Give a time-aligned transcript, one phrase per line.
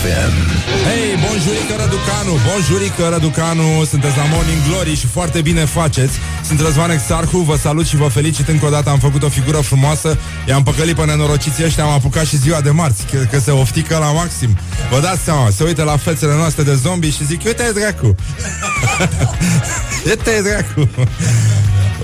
[0.00, 0.34] FM.
[0.86, 6.18] Hei, bonjurică Răducanu, bonjurică Răducanu, sunteți la Morning Glory și foarte bine faceți.
[6.46, 9.56] Sunt Răzvan Exarhu, vă salut și vă felicit încă o dată, am făcut o figură
[9.56, 10.18] frumoasă,
[10.48, 13.96] i-am păcălit pe nenorociții ăștia, am apucat și ziua de marți, că, că se oftică
[13.98, 14.58] la maxim.
[14.90, 18.14] Vă dați seama, se uită la fețele noastre de zombie și zic, uite-i dracu.
[20.08, 20.88] uite-i dracu.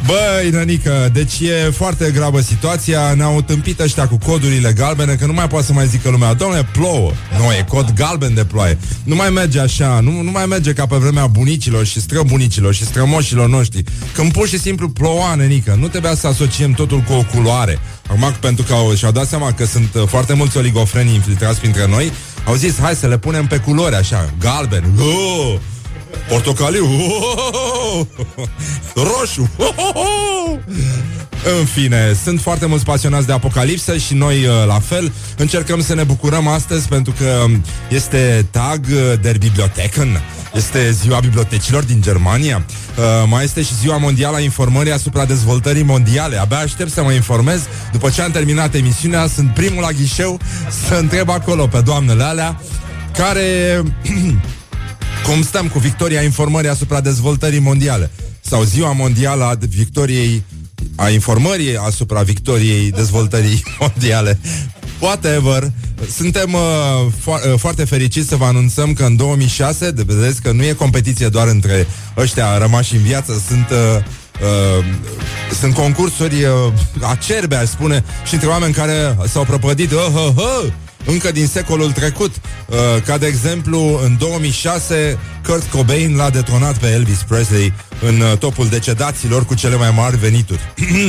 [0.07, 3.15] Băi, nănică, deci e foarte gravă situația.
[3.15, 6.69] Ne-au tâmpit ăștia cu codurile galbene Că nu mai poate să mai zică lumea Domnule,
[6.73, 8.79] plouă, nu, e cod galben de ploaie.
[9.05, 12.85] Nu mai merge așa, nu, nu mai merge ca pe vremea bunicilor și străbunicilor Și
[12.85, 13.85] strămoșilor noștri.
[14.13, 17.79] Când pur și simplu ploua, nănică Nu trebuia să asociem totul cu o culoare.
[18.09, 21.87] Acum, pentru că au, și-au dat seama că sunt uh, foarte mulți oligofreni infiltrați printre
[21.87, 22.13] noi
[22.45, 25.59] Au zis, hai să le punem pe culori așa Galben, oh!
[26.29, 26.87] Portocaliu.
[29.09, 29.51] Roșu.
[31.61, 35.13] În fine, sunt foarte mulți pasionați de apocalipsă și noi uh, la fel.
[35.37, 37.45] Încercăm să ne bucurăm astăzi pentru că
[37.89, 38.87] este Tag
[39.21, 40.21] der Bibliotheken,
[40.55, 42.65] este ziua bibliotecilor din Germania,
[42.99, 46.41] uh, mai este și ziua mondială a informării asupra dezvoltării mondiale.
[46.41, 47.61] Abia aștept să mă informez.
[47.93, 50.41] După ce am terminat emisiunea, sunt primul la ghișeu
[50.89, 52.61] să întreb acolo pe doamnele alea
[53.17, 53.83] care
[55.27, 58.11] Cum stăm cu victoria informării asupra dezvoltării mondiale?
[58.41, 60.43] Sau ziua mondială a victoriei
[60.97, 64.39] a informării asupra victoriei dezvoltării mondiale.
[65.01, 65.71] Whatever.
[66.17, 66.61] Suntem uh,
[67.21, 70.73] fo- uh, foarte fericiți să vă anunțăm că în 2006, de vedeți că nu e
[70.73, 74.05] competiție doar între ăștia rămași în viață, sunt uh,
[74.41, 74.85] Uh,
[75.61, 80.73] sunt concursuri uh, acerbe, aș spune, și între oameni care s-au prăpădit uh, uh, uh,
[81.07, 82.35] încă din secolul trecut.
[82.67, 88.39] Uh, ca de exemplu, în 2006, Kurt Cobain l-a detonat pe Elvis Presley în uh,
[88.39, 90.61] topul decedaților cu cele mai mari venituri.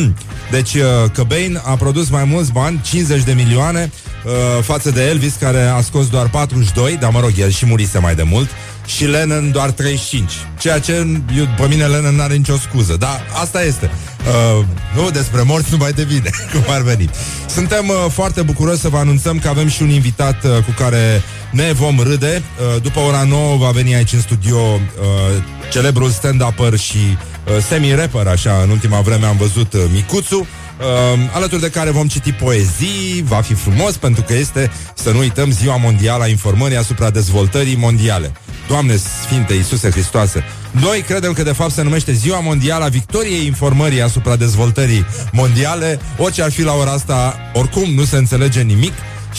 [0.51, 3.91] deci, uh, Cobain a produs mai mulți bani, 50 de milioane,
[4.25, 7.99] uh, față de Elvis, care a scos doar 42, dar mă rog, el și murise
[7.99, 8.49] mai de mult
[8.87, 10.31] și Lennon doar 35.
[10.59, 12.95] Ceea ce eu, pe mine Lennon n-are nicio scuză.
[12.99, 13.91] Dar asta este.
[14.27, 14.65] Uh,
[14.95, 17.09] nu, despre morți nu mai devine, cum ar veni.
[17.47, 21.21] Suntem uh, foarte bucuroși să vă anunțăm că avem și un invitat uh, cu care
[21.51, 22.43] ne vom râde.
[22.75, 28.27] Uh, după ora 9 va veni aici în studio uh, celebrul stand-upper și uh, semi-rapper,
[28.27, 30.47] așa, în ultima vreme am văzut uh, Micuțu.
[30.79, 35.19] Uh, alături de care vom citi poezii, va fi frumos pentru că este, să nu
[35.19, 38.31] uităm, Ziua Mondială a Informării asupra dezvoltării mondiale.
[38.67, 43.45] Doamne Sfinte Iisuse Hristoase, noi credem că de fapt se numește Ziua Mondială a Victoriei
[43.45, 45.99] Informării asupra dezvoltării mondiale.
[46.17, 48.93] Orice ar fi la ora asta, oricum nu se înțelege nimic.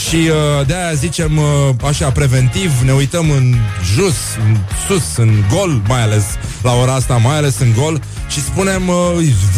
[0.08, 1.44] Și uh, de aia zicem uh,
[1.84, 3.54] așa preventiv, ne uităm în
[3.94, 4.56] jos, în
[4.86, 6.24] sus, în gol, mai ales
[6.62, 8.96] la ora asta, mai ales în gol și spunem uh,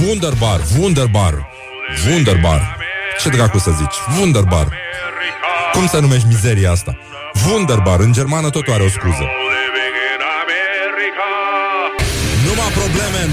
[0.06, 1.46] Wunderbar, Wunderbar,
[2.08, 2.76] Wunderbar.
[3.22, 4.18] Ce dracu să zici?
[4.18, 4.68] Wunderbar.
[5.72, 6.96] Cum să numești mizeria asta?
[7.48, 9.24] Wunderbar, în germană totul are o scuză.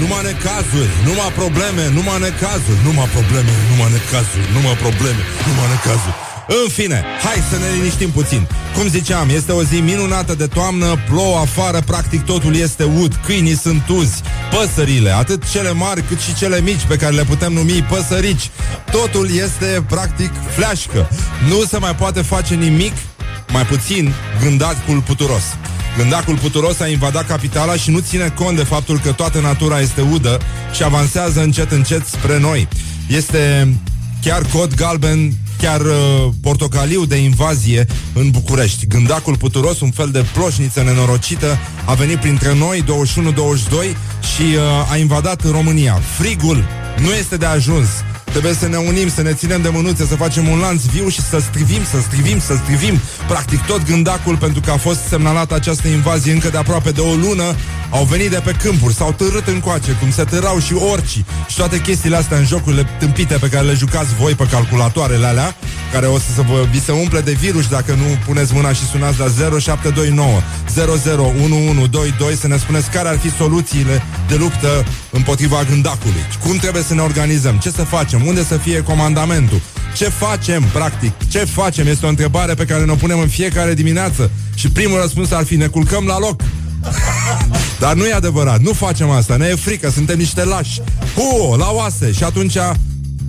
[0.08, 6.16] Numai necazuri, numai probleme, numai necazuri, numai probleme, numai necazuri, numai probleme, numai necazuri.
[6.60, 8.42] În fine, hai să ne liniștim puțin.
[8.74, 13.56] Cum ziceam, este o zi minunată de toamnă, plouă afară, practic totul este ud, câinii
[13.56, 14.22] sunt uzi,
[14.54, 18.50] păsările, atât cele mari cât și cele mici pe care le putem numi păsărici.
[18.90, 21.08] Totul este practic fleașcă.
[21.48, 22.92] Nu se mai poate face nimic,
[23.52, 25.44] mai puțin gândacul puturos.
[25.96, 30.00] Gândacul puturos a invadat capitala și nu ține cont de faptul că toată natura este
[30.00, 30.38] udă
[30.72, 32.68] și avansează încet încet spre noi.
[33.06, 33.74] Este
[34.22, 35.32] chiar cod galben
[35.62, 38.86] chiar uh, portocaliu de invazie în București.
[38.86, 42.86] Gândacul puturos, un fel de ploșniță nenorocită, a venit printre noi 21-22
[44.34, 46.00] și uh, a invadat România.
[46.18, 46.64] Frigul
[46.98, 47.88] nu este de ajuns.
[48.30, 51.20] Trebuie să ne unim, să ne ținem de mânuțe, să facem un lanț viu și
[51.20, 53.00] să strivim, să strivim, să strivim.
[53.28, 57.14] Practic tot gândacul, pentru că a fost semnalată această invazie încă de aproape de o
[57.14, 57.54] lună,
[57.90, 61.80] au venit de pe câmpuri, s-au târât încoace, cum se târau și orcii și toate
[61.80, 65.56] chestiile astea în jocurile tâmpite pe care le jucați voi pe calculatoarele alea,
[65.92, 69.18] care o să vă, vi se umple de virus dacă nu puneți mâna și sunați
[69.18, 69.26] la
[69.58, 70.40] 0729
[70.74, 76.26] 001122 să ne spuneți care ar fi soluțiile de luptă împotriva gândacului.
[76.44, 77.56] Cum trebuie să ne organizăm?
[77.56, 78.26] Ce să facem?
[78.28, 79.60] Unde să fie comandamentul?
[79.96, 81.12] Ce facem, practic?
[81.28, 81.86] Ce facem?
[81.86, 85.56] Este o întrebare pe care ne-o punem în fiecare dimineață și primul răspuns ar fi
[85.56, 86.40] ne culcăm la loc.
[87.78, 90.80] Dar nu e adevărat, nu facem asta, ne e frică, suntem niște lași.
[91.14, 92.56] Hu, la oase și atunci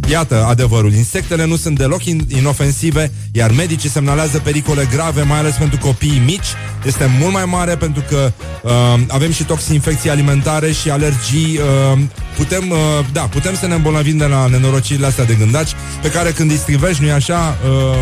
[0.09, 0.93] Iată adevărul.
[0.93, 6.21] Insectele nu sunt deloc in- inofensive, iar medicii semnalează pericole grave, mai ales pentru copiii
[6.25, 6.47] mici.
[6.85, 8.31] Este mult mai mare pentru că
[8.63, 8.71] uh,
[9.07, 11.59] avem și toxinfecții alimentare și alergii.
[11.93, 11.99] Uh,
[12.37, 12.77] putem, uh,
[13.11, 15.71] da, putem să ne îmbolnăvim de la nenorocirile astea de gândaci,
[16.01, 17.97] pe care când îi strivești, nu-i așa, uh,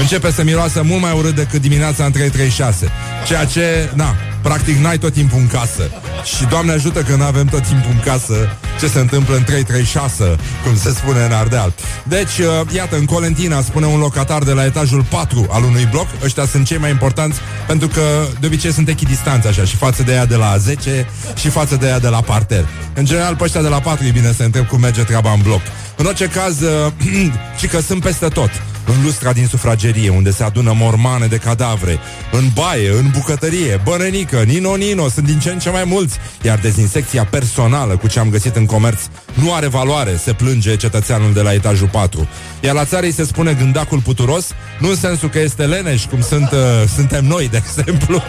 [0.00, 2.88] începe să miroasă mult mai urât decât dimineața în 336.
[3.26, 4.14] Ceea ce, na,
[4.48, 5.90] practic n-ai tot timpul în casă.
[6.36, 8.34] Și Doamne ajută că nu avem tot timpul în casă
[8.80, 11.72] ce se întâmplă în 336, cum se spune în Ardeal.
[12.02, 16.06] Deci, uh, iată, în Colentina spune un locatar de la etajul 4 al unui bloc,
[16.24, 18.02] ăștia sunt cei mai importanți pentru că
[18.40, 21.86] de obicei sunt echidistanți așa și față de ea de la 10 și față de
[21.86, 22.64] ea de la parter.
[22.94, 25.40] În general, pe ăștia de la 4 e bine să întreb cum merge treaba în
[25.42, 25.60] bloc.
[25.96, 26.92] În orice caz, uh,
[27.58, 28.50] și că sunt peste tot.
[28.86, 31.98] În lustra din sufragerie, unde se adună mormane de cadavre,
[32.32, 37.24] în baie, în bucătărie, bănănică, nino-nino, sunt din ce în ce mai mulți, iar dezinsecția
[37.24, 39.00] personală cu ce am găsit în comerț
[39.34, 42.28] nu are valoare, se plânge cetățeanul de la etajul 4.
[42.60, 46.20] Iar la țară îi se spune gândacul puturos, nu în sensul că este leneș, cum
[46.20, 46.58] sunt, uh,
[46.94, 48.22] suntem noi, de exemplu,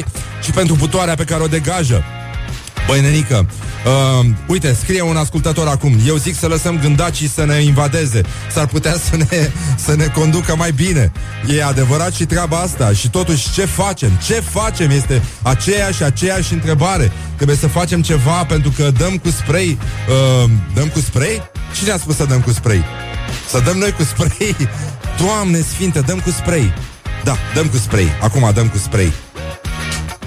[0.00, 0.04] 21-22,
[0.42, 2.04] ci pentru putoarea pe care o degajă.
[2.90, 3.46] Băi, nenică,
[4.20, 8.20] uh, uite, scrie un ascultător acum Eu zic să lăsăm gândacii să ne invadeze
[8.52, 9.50] S-ar putea să ne,
[9.86, 11.12] să ne conducă mai bine
[11.46, 14.10] E adevărat și treaba asta Și totuși, ce facem?
[14.26, 14.90] Ce facem?
[14.90, 19.78] Este aceeași, aceeași întrebare Trebuie să facem ceva pentru că dăm cu spray
[20.44, 21.42] uh, Dăm cu spray?
[21.76, 22.84] Cine a spus să dăm cu spray?
[23.48, 24.56] Să dăm noi cu spray?
[25.24, 26.74] Doamne sfinte, dăm cu spray
[27.24, 29.12] Da, dăm cu spray Acum dăm cu spray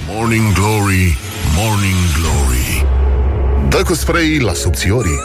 [0.07, 1.17] Morning Glory,
[1.55, 2.85] Morning Glory.
[3.69, 5.19] Dă cu spray la subțiorii.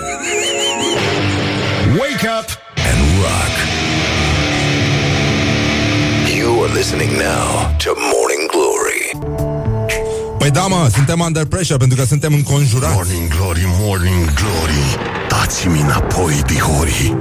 [1.99, 2.49] Wake up
[2.89, 3.55] and rock.
[6.39, 9.03] You are listening now to Morning Glory.
[10.39, 12.95] Păi da, mă, suntem under pressure pentru că suntem înconjurați.
[12.95, 17.17] Morning Glory, Morning Glory Dați-mi înapoi, dihorii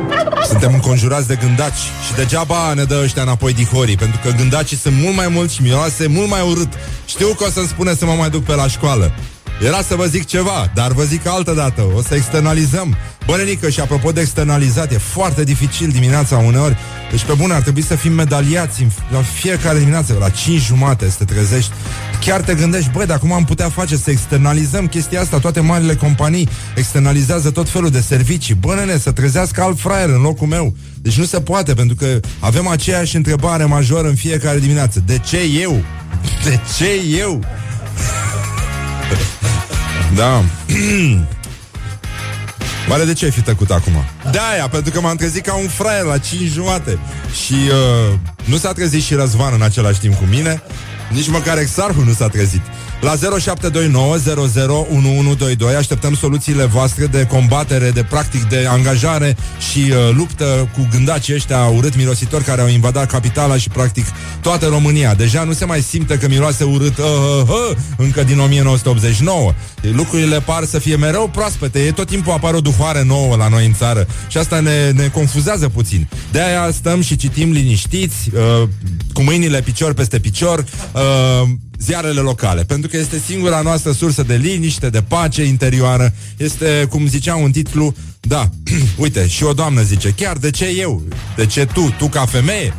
[0.48, 4.96] Suntem înconjurați de gândaci și degeaba ne dă ăștia înapoi dihorii, pentru că gândacii sunt
[5.02, 6.74] mult mai mulți și miroase mult mai urât.
[7.06, 9.12] Știu că o să-mi spune să mă mai duc pe la școală.
[9.62, 11.81] Era să vă zic ceva, dar vă zic altă dată.
[11.95, 12.95] O să externalizăm.
[13.25, 16.77] Bănenică, și apropo de externalizat, e foarte dificil dimineața uneori.
[17.12, 21.09] Deci, pe bune, ar trebui să fim medaliați în, la fiecare dimineață, la 5 jumate
[21.09, 21.71] să te trezești.
[22.25, 25.39] Chiar te gândești, băi, dar cum am putea face să externalizăm chestia asta?
[25.39, 28.53] Toate marile companii externalizează tot felul de servicii.
[28.53, 30.75] Bă, nene, să trezească alt fraier în locul meu.
[31.01, 35.03] Deci nu se poate, pentru că avem aceeași întrebare majoră în fiecare dimineață.
[35.06, 35.83] De ce eu?
[36.44, 37.44] De ce eu?
[40.15, 40.44] Da.
[42.89, 43.94] Oare de ce ai fi tăcut acum?
[44.31, 47.00] De aia, pentru că m-am trezit ca un fraier la 5 jumate
[47.45, 48.13] Și uh,
[48.45, 50.62] nu s-a trezit și Răzvan în același timp cu mine
[51.09, 52.62] Nici măcar Exarhul nu s-a trezit
[53.02, 53.20] la 0729001122
[55.78, 59.38] așteptăm soluțiile voastre de combatere, de practic de angajare
[59.72, 64.06] și uh, luptă cu gândacii ăștia urât mirositori care au invadat capitala și practic
[64.42, 65.14] toată România.
[65.14, 69.54] Deja nu se mai simte că miroase urât uh, uh, uh, încă din 1989.
[69.82, 71.80] Lucrurile par să fie mereu proaspete.
[71.80, 75.08] E tot timpul apare o duhoare nouă la noi în țară și asta ne, ne
[75.08, 76.08] confuzează puțin.
[76.32, 78.68] De aia stăm și citim liniștiți, uh,
[79.14, 84.35] cu mâinile picior peste picior, uh, ziarele locale, pentru că este singura noastră sursă de
[84.35, 86.13] liniște, de pace interioară.
[86.38, 87.95] Este, cum zicea un titlu,
[88.27, 88.50] da,
[89.03, 91.03] uite, și o doamnă zice, chiar de ce eu?
[91.35, 91.94] De ce tu?
[91.97, 92.74] Tu ca femeie?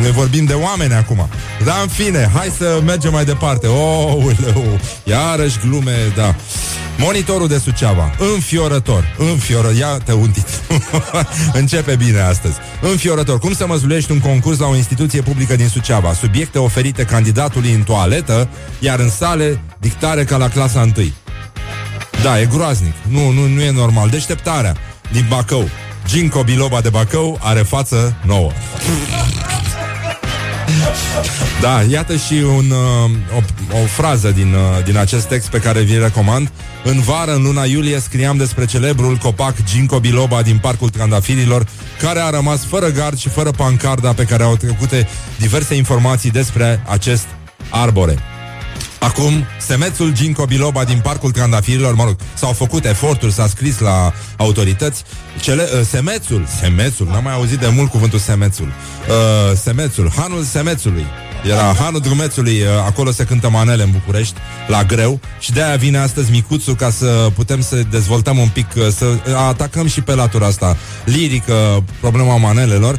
[0.00, 1.28] Ne vorbim de oameni acum.
[1.64, 3.66] Da, în fine, hai să mergem mai departe.
[3.66, 6.34] Oh, uleu, iarăși glume, da.
[6.98, 10.76] Monitorul de Suceava, înfiorător, înfiorător, iată un titlu.
[11.60, 12.54] Începe bine astăzi.
[12.80, 16.12] Înfiorător, cum să măzulești un concurs la o instituție publică din Suceava?
[16.12, 20.92] Subiecte oferite candidatului în toaletă, iar în sale dictare ca la clasa 1.
[22.22, 22.94] Da, e groaznic.
[23.08, 24.08] Nu, nu, nu e normal.
[24.08, 24.76] Deșteptarea
[25.12, 25.68] din Bacău.
[26.06, 28.50] Ginco Biloba de Bacău are față nouă.
[31.60, 35.80] Da, iată și un, uh, o, o frază din, uh, din acest text pe care
[35.80, 36.50] vi recomand.
[36.84, 41.66] În vară, în luna iulie, scriam despre celebrul copac Ginco Biloba din Parcul Trandafirilor,
[42.00, 46.82] care a rămas fără gard și fără pancarda pe care au trecute diverse informații despre
[46.88, 47.26] acest
[47.70, 48.31] arbore.
[49.02, 54.12] Acum, semețul Ginco Biloba din Parcul Trandafirilor, mă rog, s-au făcut eforturi, s-a scris la
[54.36, 55.02] autorități.
[55.40, 58.66] Cele, uh, semețul, semețul, n-am mai auzit de mult cuvântul semețul.
[58.66, 61.04] Uh, semețul, hanul semețului.
[61.44, 64.34] Era hanul drumețului, uh, acolo se cântă manele în București,
[64.66, 68.88] la greu și de-aia vine astăzi micuțul ca să putem să dezvoltăm un pic, uh,
[68.88, 69.06] să
[69.48, 72.98] atacăm și pe latura asta lirică, problema manelelor.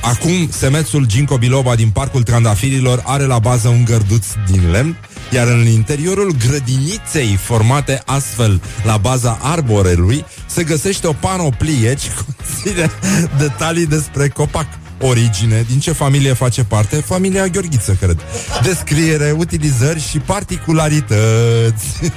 [0.00, 4.96] Acum, semețul Ginco Biloba din Parcul Trandafirilor are la bază un gărduț din lemn
[5.30, 12.90] iar în interiorul grădiniței formate astfel la baza arborelui se găsește o panoplie ce conține
[13.38, 14.66] detalii despre copac
[15.00, 18.20] origine, din ce familie face parte, familia Gheorghiță, cred.
[18.62, 21.86] Descriere, utilizări și particularități.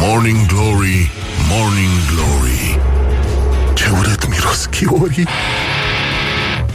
[0.00, 1.10] Morning Glory,
[1.48, 2.78] Morning Glory
[3.74, 5.26] Ce urât miros chiorii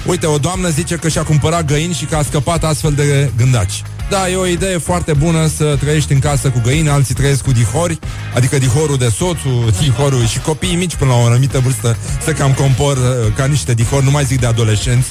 [0.05, 3.83] Uite, o doamnă zice că și-a cumpărat găini și că a scăpat astfel de gândaci.
[4.09, 7.51] Da, e o idee foarte bună să trăiești în casă cu găini, alții trăiesc cu
[7.51, 7.99] dihori,
[8.35, 12.53] adică dihorul de soțul, dihorul și copiii mici până la o anumită vârstă se cam
[12.53, 15.07] compor uh, ca niște dihori, nu mai zic de adolescenți.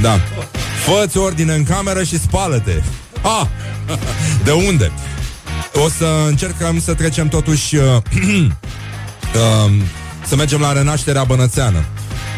[0.00, 0.20] Da.
[0.84, 2.82] Fă-ți ordine în cameră și spală-te.
[3.22, 3.46] Ah!
[4.44, 4.92] De unde?
[5.74, 7.82] O să încercăm să trecem totuși uh,
[9.66, 9.72] uh,
[10.26, 11.84] să mergem la renașterea bănățeană.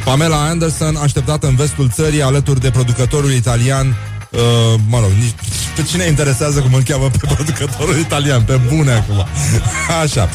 [0.04, 3.97] Pamela Anderson, așteptată în vestul țării, alături de producătorul italian
[4.32, 5.34] uh, mă rog, nici,
[5.76, 9.26] pe cine interesează cum îl cheamă pe producătorul italian, pe bune acum.
[10.02, 10.28] Așa.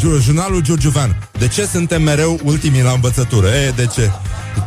[0.00, 1.28] Uh, jurnalul Giurgiuvean.
[1.38, 3.46] De ce suntem mereu ultimii la învățătură?
[3.46, 4.10] E, de ce?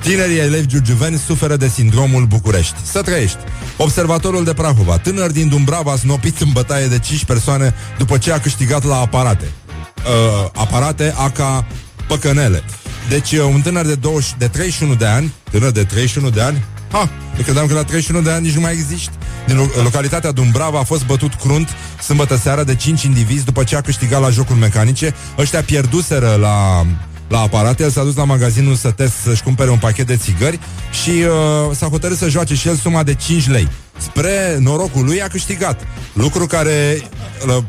[0.01, 2.75] Tinerii elevi giurgiuveni suferă de sindromul București.
[2.83, 3.37] Să trăiești!
[3.77, 8.39] Observatorul de Prahova, tânăr din Dumbrava, snopit în bătaie de 5 persoane după ce a
[8.39, 9.51] câștigat la aparate.
[9.97, 11.65] Uh, aparate aca
[12.07, 12.63] păcănele.
[13.09, 16.63] Deci uh, un tânăr de, 20, de 31 de ani, tânăr de 31 de ani,
[16.91, 19.09] ha, eu credeam că la 31 de ani nici nu mai existi.
[19.45, 21.69] Din localitatea Dumbrava a fost bătut crunt
[22.01, 25.13] sâmbătă seara de 5 indivizi după ce a câștigat la jocuri mecanice.
[25.37, 26.85] Ăștia pierduseră la
[27.27, 30.59] la aparat, el s-a dus la magazinul Sătes să-și cumpere un pachet de țigări
[31.03, 33.67] și uh, s-a hotărât să joace și el suma de 5 lei.
[33.97, 35.87] Spre norocul lui a câștigat.
[36.13, 37.07] Lucru care uh,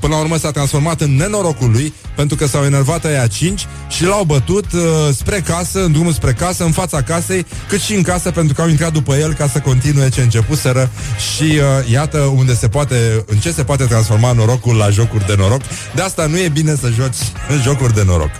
[0.01, 4.05] până la urmă s-a transformat în nenorocul lui pentru că s-au enervat aia 5 și
[4.05, 4.81] l-au bătut uh,
[5.15, 8.63] spre casă, în drumul spre casă, în fața casei, cât și în casă pentru că
[8.63, 10.91] au intrat după el ca să continue ce începuseră
[11.33, 15.35] și uh, iată unde se poate, în ce se poate transforma norocul la jocuri de
[15.39, 15.61] noroc.
[15.95, 18.31] De asta nu e bine să joci jocuri de noroc.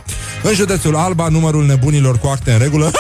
[0.43, 2.91] În județul Alba, numărul nebunilor cu acte în regulă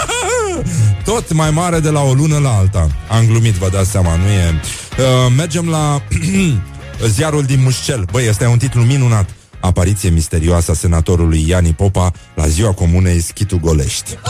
[1.04, 2.88] tot mai mare de la o lună la alta.
[3.08, 4.61] Am glumit, vă dați seama, nu e...
[4.99, 6.02] Uh, mergem la
[7.06, 8.04] ziarul din Mușcel.
[8.12, 9.30] Băi, este un titlu minunat.
[9.60, 14.18] Apariție misterioasă a senatorului Iani Popa la ziua comunei Schitu Golești.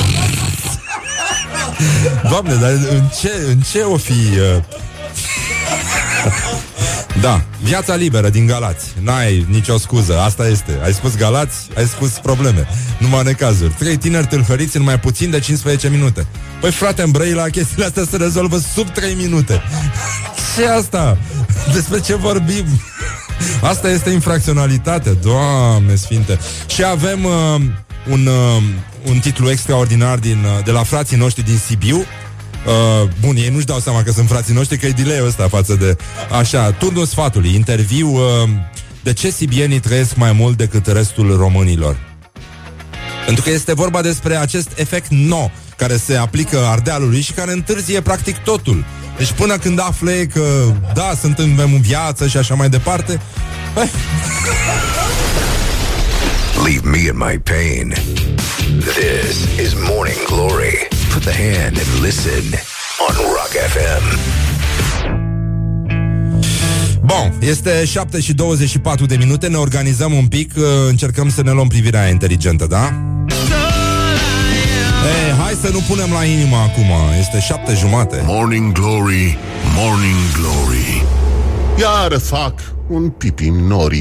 [2.31, 4.13] Doamne, dar în ce, în ce o fi...
[4.13, 4.63] Uh...
[7.21, 8.95] Da, viața liberă din Galați.
[9.01, 10.79] N-ai nicio scuză, asta este.
[10.85, 12.69] Ai spus Galați, ai spus probleme.
[12.99, 13.75] Numai necazuri.
[13.79, 16.27] Trei tineri tâlhăriți în mai puțin de 15 minute.
[16.61, 19.63] Păi frate, în Brăila chestiile astea se rezolvă sub 3 minute.
[20.57, 21.19] Ce asta?
[21.75, 22.65] Despre ce vorbim?
[23.71, 26.39] Asta este infracționalitate, Doamne sfinte.
[26.67, 27.61] Și avem uh,
[28.11, 28.63] un, uh,
[29.09, 32.05] un titlu extraordinar din, uh, de la frații noștri din Sibiu
[32.69, 35.75] Uh, bun, ei nu-și dau seama că sunt frații noștri, că e delay ăsta față
[35.75, 35.97] de...
[36.39, 38.09] Așa, turnul sfatului, interviu...
[38.09, 38.49] Uh,
[39.03, 41.97] de ce sibienii trăiesc mai mult decât restul românilor?
[43.25, 48.01] Pentru că este vorba despre acest efect no care se aplică Ardealului și care întârzie
[48.01, 48.85] practic totul.
[49.17, 50.43] Deci până când afle că
[50.95, 53.21] da, suntem în viață și așa mai departe,
[53.77, 53.89] eh.
[56.65, 57.95] Leave me in my pain.
[58.81, 60.98] This is Morning Glory.
[61.19, 62.45] Put the hand and listen
[63.09, 64.05] on Rock FM.
[67.01, 71.51] Bun, este 7 și 24 de minute, ne organizăm un pic, uh, încercăm să ne
[71.51, 72.93] luăm privirea inteligentă, da?
[75.05, 78.23] Ei, hai să nu punem la inimă acum, este șapte jumate.
[78.27, 79.39] Morning Glory,
[79.77, 81.03] Morning Glory
[81.79, 82.53] Iar fac
[82.89, 84.01] un pipi nori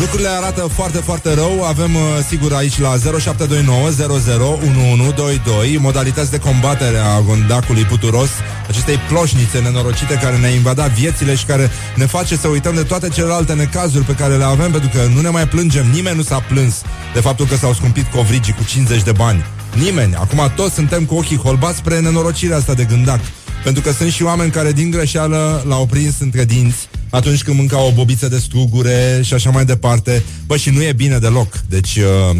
[0.00, 1.64] Lucrurile arată foarte, foarte rău.
[1.64, 8.28] Avem, uh, sigur, aici la 0729 001122 modalități de combatere a gondacului puturos,
[8.68, 13.08] acestei ploșnițe nenorocite care ne-a invadat viețile și care ne face să uităm de toate
[13.08, 15.86] celelalte necazuri pe care le avem, pentru că nu ne mai plângem.
[15.92, 16.82] Nimeni nu s-a plâns
[17.14, 19.44] de faptul că s-au scumpit covrigii cu 50 de bani.
[19.74, 20.14] Nimeni.
[20.14, 23.20] Acum toți suntem cu ochii holbați spre nenorocirea asta de gândac.
[23.64, 27.80] Pentru că sunt și oameni care din greșeală l-au prins între dinți atunci când mânca
[27.80, 30.22] o bobiță de strugure și așa mai departe.
[30.46, 31.60] Bă, și nu e bine deloc.
[31.68, 32.36] Deci, uh,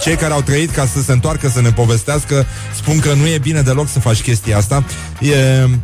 [0.00, 3.38] cei care au trăit ca să se întoarcă să ne povestească, spun că nu e
[3.38, 4.84] bine deloc să faci chestia asta.
[5.20, 5.34] E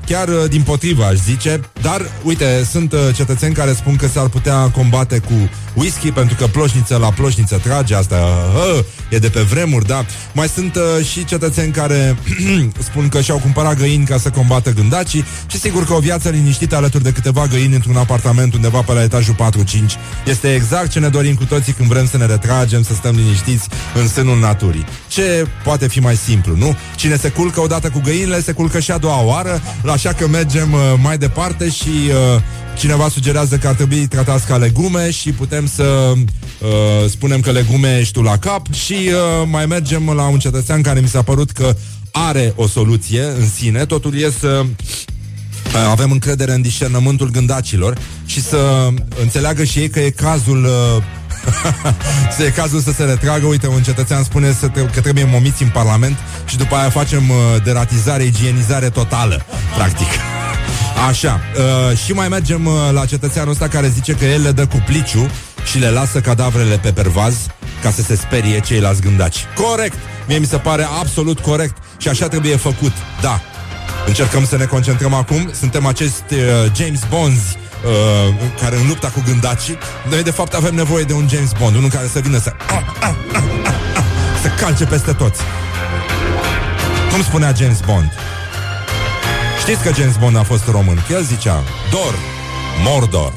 [0.06, 1.60] chiar uh, din potrivă, aș zice.
[1.82, 6.46] Dar, uite, sunt uh, cetățeni care spun că s-ar putea combate cu whisky, pentru că
[6.46, 8.16] ploșniță la ploșniță trage, asta
[8.76, 10.04] uh, e de pe vremuri, da.
[10.32, 12.16] Mai sunt uh, și cetățeni care
[12.88, 16.76] spun că și-au cumpărat găini ca să combată gândacii și sigur că o viață liniștită
[16.76, 19.38] alături de câteva găini într-un apartament apartament undeva pe la etajul 4-5.
[20.26, 23.68] Este exact ce ne dorim cu toții când vrem să ne retragem, să stăm liniștiți
[23.94, 24.84] în sânul naturii.
[25.08, 26.76] Ce poate fi mai simplu, nu?
[26.96, 30.72] Cine se culcă odată cu găinile, se culcă și a doua oară, așa că mergem
[30.72, 32.42] uh, mai departe și uh,
[32.76, 36.68] Cineva sugerează că ar trebui tratați ca legume și putem să uh,
[37.08, 41.00] spunem că legume ești tu la cap și uh, mai mergem la un cetățean care
[41.00, 41.76] mi s-a părut că
[42.10, 43.86] are o soluție în sine.
[43.86, 44.66] Totul e să uh,
[45.90, 48.88] avem încredere în discernământul gândacilor și să
[49.20, 51.02] înțeleagă și ei că e cazul uh,
[52.36, 53.46] să e cazul să se retragă.
[53.46, 57.30] Uite, un cetățean spune să tre- că trebuie momiți în Parlament și după aia facem
[57.30, 59.44] uh, deratizare, igienizare totală,
[59.76, 60.08] practic.
[61.08, 61.40] Așa,
[61.90, 64.82] uh, și mai mergem uh, la cetățeanul ăsta care zice că el le dă cu
[64.86, 65.30] pliciu
[65.70, 67.34] și le lasă cadavrele pe pervaz
[67.82, 69.44] ca să se sperie ceilalți gândaci.
[69.54, 69.96] Corect!
[70.28, 73.40] Mie mi se pare absolut corect și așa trebuie făcut, da.
[74.06, 76.40] Încercăm să ne concentrăm acum, suntem acești uh,
[76.76, 79.78] James Bonds uh, care în lupta cu gândacii.
[80.08, 82.76] Noi de fapt avem nevoie de un James Bond, unul care să vină să ah,
[83.00, 84.04] ah, ah, ah, ah,
[84.42, 85.40] să calce peste toți.
[87.12, 88.12] Cum spunea James Bond?
[89.60, 91.02] Știți că James Bond a fost român?
[91.06, 92.14] Că el zicea Dor,
[92.84, 93.32] Mordor.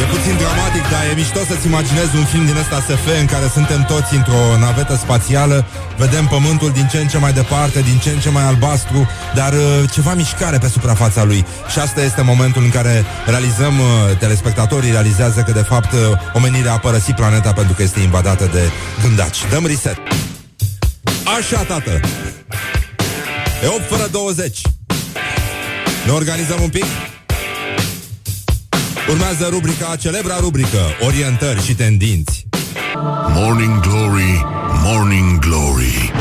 [0.00, 3.46] E puțin dramatic, dar e mișto să-ți imaginezi un film din ăsta SF în care
[3.52, 8.10] suntem toți într-o navetă spațială, vedem pământul din ce în ce mai departe, din ce
[8.10, 11.46] în ce mai albastru, dar uh, ceva mișcare pe suprafața lui.
[11.72, 16.00] Și asta este momentul în care realizăm, uh, telespectatorii realizează că de fapt uh,
[16.32, 18.70] omenirea a părăsit planeta pentru că este invadată de
[19.02, 19.38] gândaci.
[19.50, 19.96] Dăm reset.
[21.38, 22.00] Așa, tată.
[23.62, 24.60] E 8 fără 20.
[26.06, 26.84] Ne organizăm un pic?
[29.10, 32.46] Urmează rubrica, celebra rubrică, orientări și tendinți.
[33.34, 34.44] Morning Glory,
[34.84, 36.12] Morning Glory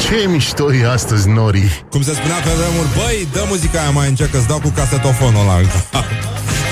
[0.00, 4.08] Ce mișto e astăzi, Nori Cum se spunea pe vremuri, băi, dă muzica aia mai
[4.08, 6.04] încet, că dau cu casetofonul ăla în cap.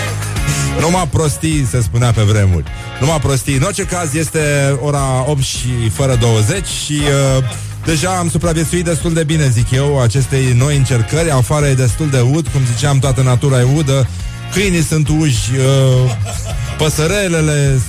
[0.81, 2.64] Numai prostii, se spunea pe vremuri.
[3.00, 3.57] Numai prostii.
[3.57, 4.40] În orice caz, este
[4.81, 6.92] ora 8 și fără 20 și...
[7.38, 7.45] Uh,
[7.85, 11.31] Deja am supraviețuit destul de bine, zic eu, acestei noi încercări.
[11.31, 14.09] Afară e destul de ud, cum ziceam, toată natura e udă.
[14.53, 16.11] Câinii sunt uși, uh,
[16.79, 17.81] păsărelele,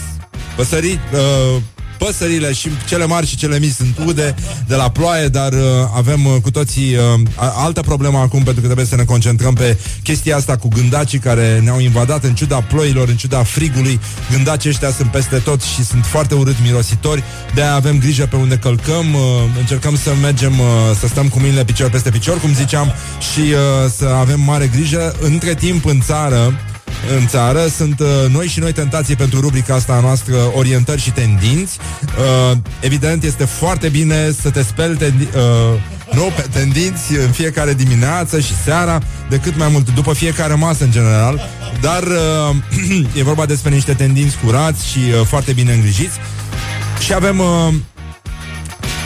[0.56, 1.62] păsării, uh,
[2.04, 4.36] păsările și cele mari și cele mici sunt ude
[4.68, 5.60] de la ploaie, dar uh,
[5.96, 7.02] avem uh, cu toții uh,
[7.38, 11.60] altă problemă acum pentru că trebuie să ne concentrăm pe chestia asta cu gândacii care
[11.64, 14.00] ne-au invadat în ciuda ploilor, în ciuda frigului.
[14.32, 18.56] Gândacii ăștia sunt peste tot și sunt foarte urât mirositori, de avem grijă pe unde
[18.56, 19.22] călcăm, uh,
[19.60, 20.68] încercăm să mergem, uh,
[21.00, 22.94] să stăm cu mâinile picior peste picior, cum ziceam,
[23.34, 25.16] și uh, să avem mare grijă.
[25.22, 26.54] Între timp, în țară,
[27.18, 27.68] în țară.
[27.68, 31.78] Sunt uh, noi și noi tentații pentru rubrica asta noastră, orientări și tendinți.
[32.52, 35.80] Uh, evident, este foarte bine să te speli tendi- uh,
[36.14, 40.84] nu, pe tendinți în fiecare dimineață și seara, de cât mai mult, după fiecare masă
[40.84, 41.50] în general,
[41.82, 46.18] dar uh, e vorba despre niște tendinți curați și uh, foarte bine îngrijiți.
[47.00, 47.74] Și avem uh,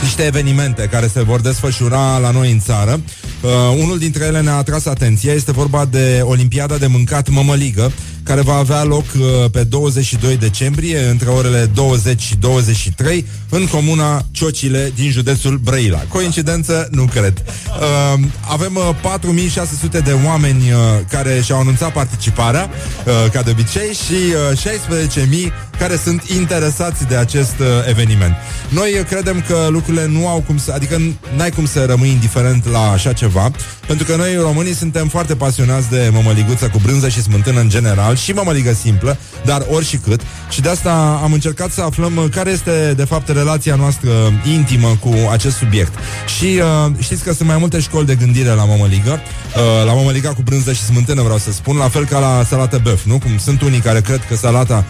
[0.01, 3.01] niște evenimente care se vor desfășura la noi în țară.
[3.41, 3.51] Uh,
[3.83, 7.91] unul dintre ele ne-a atras atenția, este vorba de Olimpiada de mâncat mămăligă,
[8.27, 14.25] care va avea loc uh, pe 22 decembrie, între orele 20 și 23, în comuna
[14.31, 16.03] Ciocile din județul Brăila.
[16.07, 16.87] Coincidență?
[16.91, 17.43] Nu cred.
[17.45, 20.77] Uh, avem uh, 4600 de oameni uh,
[21.09, 22.69] care și-au anunțat participarea,
[23.05, 28.35] uh, ca de obicei, și uh, 16.000 care sunt interesați de acest uh, eveniment.
[28.69, 30.71] Noi uh, credem că lucrurile nu au cum să...
[30.71, 31.01] Adică
[31.35, 33.51] n-ai cum să rămâi indiferent la așa ceva,
[33.87, 38.15] pentru că noi românii suntem foarte pasionați de mămăliguță cu brânză și smântână în general
[38.17, 40.21] și mămăligă simplă, dar ori și cât.
[40.49, 44.11] Și de asta am încercat să aflăm uh, care este, de fapt, relația noastră
[44.53, 45.93] intimă cu acest subiect.
[46.37, 50.33] Și uh, știți că sunt mai multe școli de gândire la mămăligă, uh, la mămăliga
[50.33, 53.19] cu brânză și smântână, vreau să spun, la fel ca la salată băf, nu?
[53.19, 54.85] Cum sunt unii care cred că salata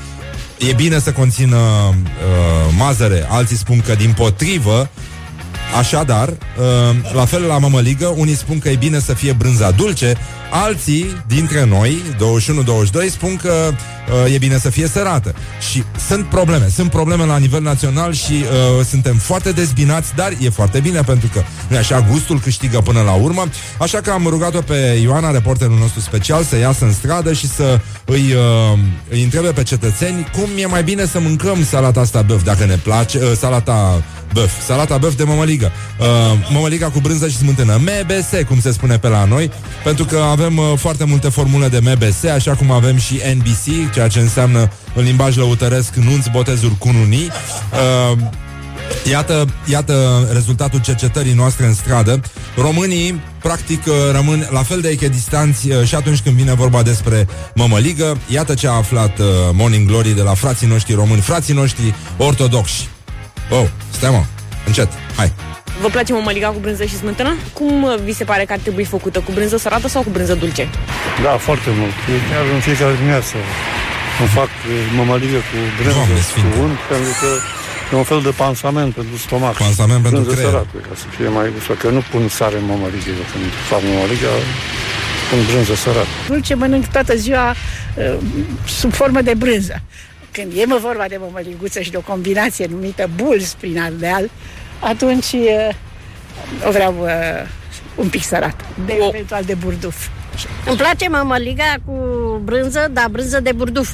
[0.57, 4.89] e bine să conțină uh, mazăre, alții spun că din potrivă
[5.75, 10.17] Așadar, uh, la fel la mămăligă, unii spun că e bine să fie brânza dulce,
[10.51, 12.01] alții dintre noi,
[13.08, 13.71] 21-22, spun că
[14.25, 15.36] uh, e bine să fie sărată.
[15.71, 20.49] Și sunt probleme, sunt probleme la nivel național și uh, suntem foarte dezbinați, dar e
[20.49, 23.43] foarte bine pentru că nu așa, gustul câștigă până la urmă.
[23.80, 27.80] Așa că am rugat-o pe Ioana, reporterul nostru special, să iasă în stradă și să
[28.06, 32.43] îi, uh, îi întrebe pe cetățeni cum e mai bine să mâncăm salata asta băf,
[32.43, 34.03] dacă ne place, uh, salata
[34.34, 35.56] băf, salata băf de mămăligă.
[35.65, 36.05] Uh,
[36.51, 37.79] mămăliga cu brânză și smântână.
[37.79, 39.51] MBS, cum se spune pe la noi,
[39.83, 44.07] pentru că avem uh, foarte multe formule de MBS, așa cum avem și NBC, ceea
[44.07, 47.29] ce înseamnă în limbaj lăutăresc nunți, botezuri, cununii.
[48.11, 48.17] Uh,
[49.09, 52.21] Iată, iată rezultatul cercetării noastre în stradă.
[52.57, 57.27] Românii, practic, uh, rămân la fel de echidistanți uh, și atunci când vine vorba despre
[57.55, 58.17] mămăligă.
[58.27, 62.89] Iată ce a aflat uh, Morning Glory de la frații noștri români, frații noștri ortodoxi.
[63.49, 64.23] Oh, stai mă,
[64.67, 65.32] încet, hai.
[65.82, 67.32] Vă place mămăliga cu brânză și smântână?
[67.53, 69.19] Cum uh, vi se pare că ar trebui făcută?
[69.19, 70.67] Cu brânză sărată sau cu brânză dulce?
[71.23, 71.95] Da, foarte mult.
[72.13, 73.36] Eu chiar în fiecare dimineață
[74.19, 76.58] îmi fac uh, mămăligă cu brânză, Doamne cu sfinte.
[76.65, 77.30] unt, pentru că
[77.91, 79.56] e un fel de pansament pentru stomac.
[79.67, 80.49] Pansament pentru brânză creier.
[80.51, 81.73] sărată, ca să fie mai gustă.
[81.82, 83.10] Că nu pun sare în mămăligă.
[83.21, 84.32] Eu Când fac mămăligă,
[85.30, 86.13] pun brânză sărată.
[86.27, 88.17] Dulce mănânc toată ziua uh,
[88.80, 89.75] sub formă de brânză.
[90.38, 94.30] Când e mă vorba de mămăliguță și de o combinație numită bulls prin ardeal,
[94.80, 97.10] atunci uh, o vreau uh,
[97.95, 100.08] un pic sărat, de O- eventual de burduf.
[100.65, 101.93] Îmi place mămăliga cu
[102.43, 103.89] brânză, dar brânză de burduf.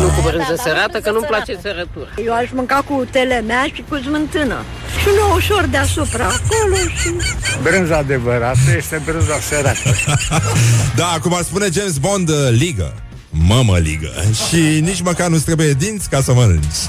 [0.00, 2.08] Nu cu brânză sărată, că nu-mi place sărătura.
[2.24, 4.64] Eu aș mânca cu telemea și cu smântână.
[5.00, 7.14] Și nu ușor deasupra, acolo și...
[7.62, 9.90] Brânza adevărată este brânza sărată.
[10.96, 12.94] Da, cum ar spune James Bond, uh, ligă.
[13.30, 14.10] Mămă ligă.
[14.48, 16.80] Și nici măcar nu-ți trebuie dinți ca să mănânci.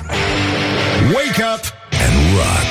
[1.14, 1.64] Wake up
[2.06, 2.70] and rock.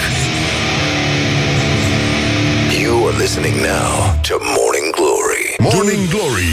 [2.82, 5.54] You are listening now to Morning Glory.
[5.58, 6.52] Morning Glory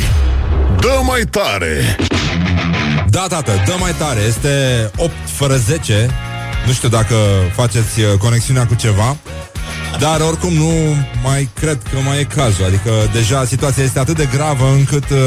[0.79, 1.95] Dă mai tare
[3.09, 4.19] Da, tată, dă mai tare.
[4.27, 4.49] Este
[4.97, 6.09] 8 fără 10.
[6.65, 7.15] Nu știu dacă
[7.55, 9.17] faceți uh, conexiunea cu ceva.
[9.99, 14.27] Dar oricum nu mai cred că mai e cazul Adică deja situația este atât de
[14.33, 15.17] gravă Încât uh,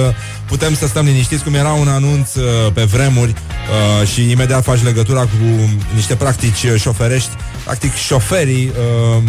[0.49, 4.83] putem să stăm liniștiți Cum era un anunț uh, pe vremuri uh, Și imediat faci
[4.83, 7.31] legătura cu Niște practici uh, șoferești.
[7.65, 8.73] Practic șoferii
[9.17, 9.23] uh,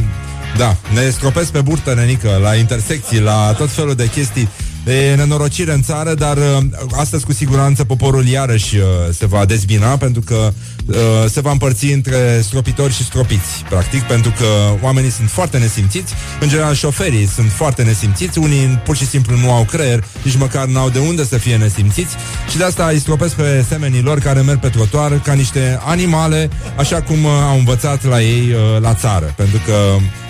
[0.58, 4.50] Da, ne stropesc pe burtă, nenică La intersecții, la tot felul de chestii
[4.86, 6.58] E nenorocire în țară, dar uh,
[6.92, 10.52] astăzi cu siguranță poporul iarăși uh, se va dezbina pentru că
[10.86, 10.96] uh,
[11.30, 14.46] se va împărți între stropitori și stropiți, practic, pentru că
[14.82, 19.52] oamenii sunt foarte nesimțiți, în general șoferii sunt foarte nesimțiți, unii pur și simplu nu
[19.52, 22.16] au creier, nici măcar n-au de unde să fie nesimțiți.
[22.50, 26.50] Și de asta îi stropesc pe semenii lor care merg pe trotuar ca niște animale,
[26.78, 29.74] așa cum uh, au învățat la ei uh, la țară, pentru că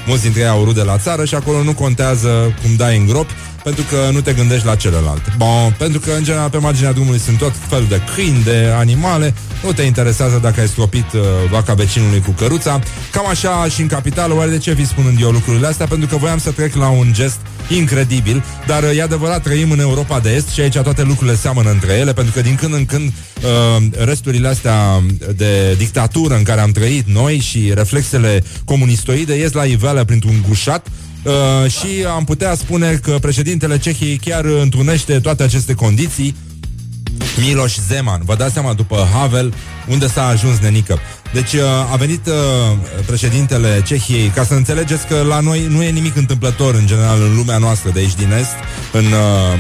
[0.07, 3.33] mulți dintre ei au rude la țară și acolo nu contează cum dai în gropi,
[3.63, 5.36] pentru că nu te gândești la celălalt.
[5.38, 9.34] Bon, pentru că, în general, pe marginea drumului sunt tot fel de câini, de animale,
[9.63, 12.80] nu te interesează dacă ai stropit uh, vaca vecinului cu căruța.
[13.12, 15.86] Cam așa și în capitală, oare de ce vi spunând eu lucrurile astea?
[15.86, 17.38] Pentru că voiam să trec la un gest
[17.69, 21.69] incredibil, dar uh, e adevărat, trăim în Europa de Est și aici toate lucrurile seamănă
[21.69, 25.04] între ele, pentru că din când în când uh, resturile astea
[25.36, 30.88] de dictatură în care am trăit noi și reflexele comunistoide ies la iveală printr-un gușat
[31.23, 36.36] Uh, și am putea spune că președintele Cehiei chiar întrunește toate aceste condiții
[37.39, 38.21] Miloș Zeman.
[38.25, 39.53] Vă dați seama după Havel
[39.88, 40.99] unde s-a ajuns nenică.
[41.34, 42.34] Deci uh, a venit uh,
[43.05, 47.36] președintele Cehiei, ca să înțelegeți că la noi nu e nimic întâmplător în general în
[47.36, 48.53] lumea noastră de aici din Est,
[48.91, 49.60] în uh,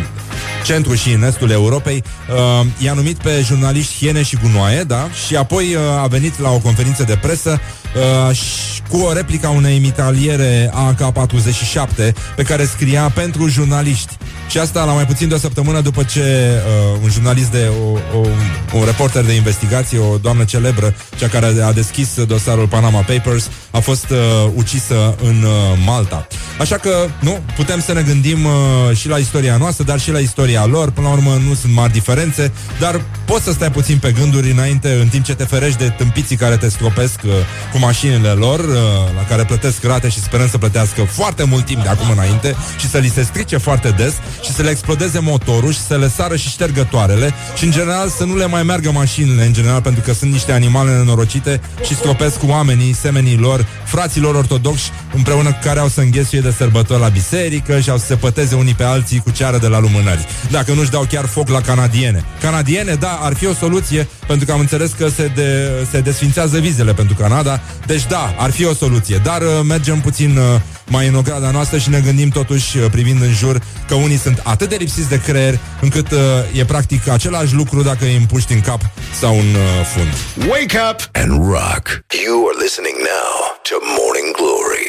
[0.65, 2.03] centru și în estul Europei.
[2.29, 5.09] Uh, i-a numit pe jurnaliști hiene și gunoaie, da?
[5.27, 7.59] Și apoi uh, a venit la o conferință de presă
[7.95, 14.17] uh, și cu o replică a unei mitaliere AK-47 pe care scria pentru jurnaliști.
[14.49, 18.17] Și asta la mai puțin de o săptămână după ce uh, un jurnalist de o,
[18.17, 18.27] o,
[18.73, 23.79] un reporter de investigație, o doamnă celebră, cea care a deschis dosarul Panama Papers, a
[23.79, 24.17] fost uh,
[24.55, 26.27] ucisă în uh, Malta.
[26.59, 30.19] Așa că, nu, putem să ne gândim uh, și la istoria noastră, dar și la
[30.19, 30.91] istoria lor.
[30.91, 34.97] Până la urmă nu sunt mari diferențe, dar poți să stai puțin pe gânduri înainte,
[35.01, 37.31] în timp ce te ferești de tâmpiții care te stropesc uh,
[37.79, 38.75] cu mașinile lor, uh,
[39.15, 42.89] la care plătesc rate și sperăm să plătească foarte mult timp de acum înainte și
[42.89, 44.13] să li se strice foarte des
[44.43, 48.23] și să le explodeze motorul și să le sară și ștergătoarele și în general să
[48.23, 52.37] nu le mai meargă mașinile în general pentru că sunt niște animale nenorocite și stropesc
[52.37, 57.07] cu oamenii, semenii lor, fraților ortodoxi împreună cu care au să înghesuie de sărbători la
[57.07, 60.25] biserică și au să se păteze unii pe alții cu ceară de la lumânări.
[60.51, 62.23] Dacă nu-și dau chiar foc la canadiene.
[62.41, 66.59] Canadiene, da, ar fi o soluție pentru că am înțeles că se, de, se desfințează
[66.59, 70.43] vizele pentru Canada, deci da, ar fi o soluție, dar uh, mergem puțin uh,
[70.87, 74.41] mai în ograda noastră și ne gândim totuși, uh, privind în jur, că unii sunt
[74.43, 76.19] atât de lipsiți de creier, încât uh,
[76.53, 78.81] e practic același lucru dacă îi împuști în cap
[79.19, 80.13] sau în uh, fund.
[80.49, 81.83] Wake up and rock.
[82.25, 83.33] You are listening now
[83.69, 84.87] to Morning Glory.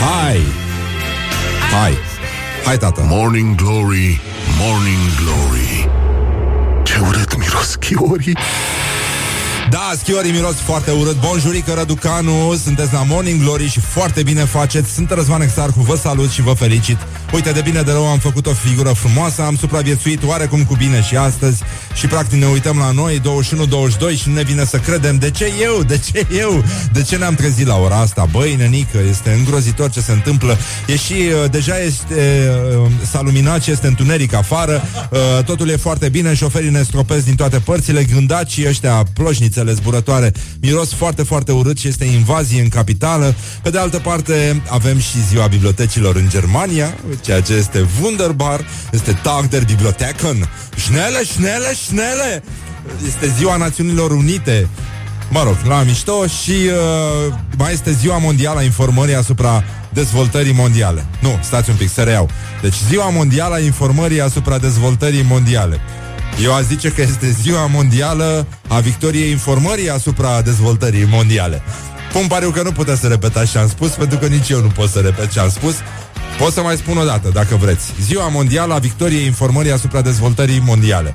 [0.00, 0.40] Hai!
[1.72, 1.98] Hai!
[2.64, 3.00] Hai, tată!
[3.08, 4.20] Morning Glory
[4.60, 5.88] Morning Glory
[6.82, 8.36] Ce urât miros chiorii
[9.72, 11.16] Da, schiorii miros foarte urât.
[11.20, 14.92] Bonjurică Răducanu, sunteți la Morning Glory Și foarte bine faceți.
[14.92, 16.96] Sunt Răzvan Exarcu, vă salut și vă felicit.
[17.32, 21.02] Uite, de bine de rău am făcut o figură frumoasă Am supraviețuit oarecum cu bine
[21.02, 21.62] și astăzi.
[21.94, 25.16] Și practic ne uităm la noi 21-22 și nu ne vine să credem.
[25.16, 25.82] De ce eu?
[25.82, 26.64] De ce eu?
[26.92, 28.28] De ce ne-am trezit la ora asta?
[28.30, 30.58] Băi, nenică, este îngrozitor ce se întâmplă.
[30.86, 34.82] E și, uh, deja este uh, S-a luminat și este întuneric afară.
[35.10, 39.74] Uh, Totul e foarte bine, șoferii ne stropesc din toate părțile Gândacii ăștia, ploșnițele cele
[39.74, 43.34] zburătoare miros foarte, foarte urât și este invazie în capitală.
[43.62, 49.18] Pe de altă parte, avem și ziua bibliotecilor în Germania, ceea ce este wunderbar, este
[49.22, 50.48] Tag der Bibliotheken.
[50.76, 52.42] Schnelle, schnelle, schnelle!
[53.06, 54.68] Este ziua Națiunilor Unite.
[55.30, 61.06] Mă rog, la mișto și uh, mai este ziua mondială a informării asupra dezvoltării mondiale.
[61.20, 62.28] Nu, stați un pic, să reiau.
[62.62, 65.80] Deci ziua mondială a informării asupra dezvoltării mondiale.
[66.40, 71.62] Eu aș zice că este ziua mondială a victoriei informării asupra dezvoltării mondiale.
[72.12, 74.68] Cum pare că nu puteți să repetați ce am spus, pentru că nici eu nu
[74.68, 75.74] pot să repet ce am spus.
[76.38, 77.92] Pot să mai spun o dată, dacă vreți.
[78.00, 81.14] Ziua mondială a victoriei informării asupra dezvoltării mondiale.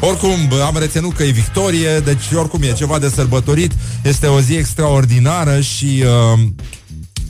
[0.00, 0.30] Oricum,
[0.66, 3.72] am reținut că e victorie, deci oricum e ceva de sărbătorit.
[4.02, 6.40] Este o zi extraordinară și uh,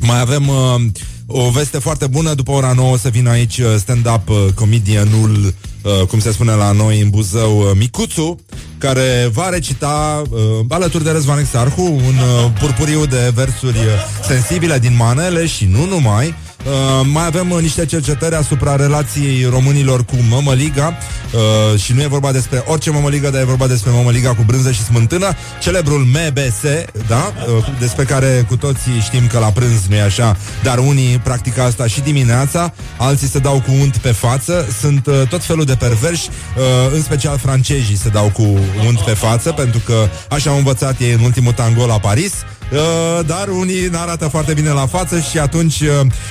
[0.00, 0.82] mai avem uh,
[1.26, 2.34] o veste foarte bună.
[2.34, 6.72] După ora 9 să vină aici uh, stand-up uh, comedianul, uh, cum se spune la
[6.72, 8.40] noi în Buzău, uh, Micuțu,
[8.78, 13.84] care va recita uh, alături de Răzvan Exarhu un uh, purpuriu de versuri uh,
[14.26, 16.34] sensibile din manele și nu numai.
[16.64, 20.96] Uh, mai avem uh, niște cercetări asupra relației românilor cu mămăliga.
[21.32, 24.72] Uh, și nu e vorba despre orice mămăligă, dar e vorba despre mămăliga cu brânză
[24.72, 26.60] și smântână, celebrul MBS,
[27.06, 27.32] da?
[27.56, 31.62] Uh, despre care cu toții știm că la prânz nu e așa, dar unii practică
[31.62, 35.74] asta și dimineața, alții se dau cu unt pe față, sunt uh, tot felul de
[35.74, 40.56] perverși, uh, în special francezii se dau cu unt pe față, pentru că așa au
[40.56, 42.32] învățat ei în ultimul tango la Paris,
[42.72, 45.88] Uh, dar unii ne arată foarte bine la față și atunci uh,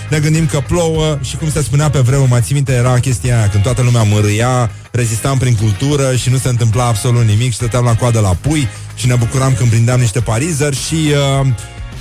[0.10, 3.38] ne gândim că plouă și cum se spunea pe vreme, mai țin minte, era chestia
[3.38, 7.56] aia, când toată lumea mărâia, rezistam prin cultură și nu se întâmpla absolut nimic și
[7.56, 10.96] stăteam la coadă la pui și ne bucuram când prindeam niște parizări și
[11.42, 11.48] uh,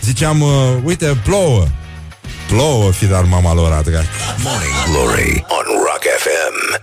[0.02, 0.50] ziceam, uh,
[0.84, 1.66] uite, plouă.
[2.48, 4.04] Plouă, fi dar mama lor, drag.
[4.44, 6.82] Morning Glory on Rock FM.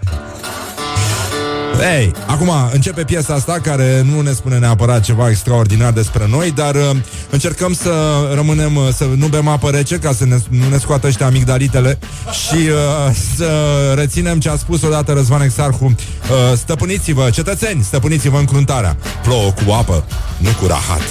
[1.82, 6.76] Ei, acum începe piesa asta care nu ne spune neapărat ceva extraordinar despre noi, dar
[6.76, 6.82] uh,
[7.30, 7.92] încercăm să
[8.34, 12.00] rămânem, uh, să nu bem apă rece ca să ne, nu ne scoată ăștia amigdalitele
[12.48, 13.52] și uh, să
[13.96, 15.86] reținem ce a spus odată Răzvan Exarhu.
[15.86, 18.98] Uh, stăpâniți-vă, cetățeni, stăpâniți-vă încruntarea.
[19.24, 20.04] Plouă cu apă,
[20.38, 21.02] nu cu rahat.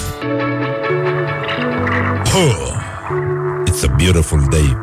[2.31, 2.77] Huh.
[3.67, 4.77] It's a beautiful day.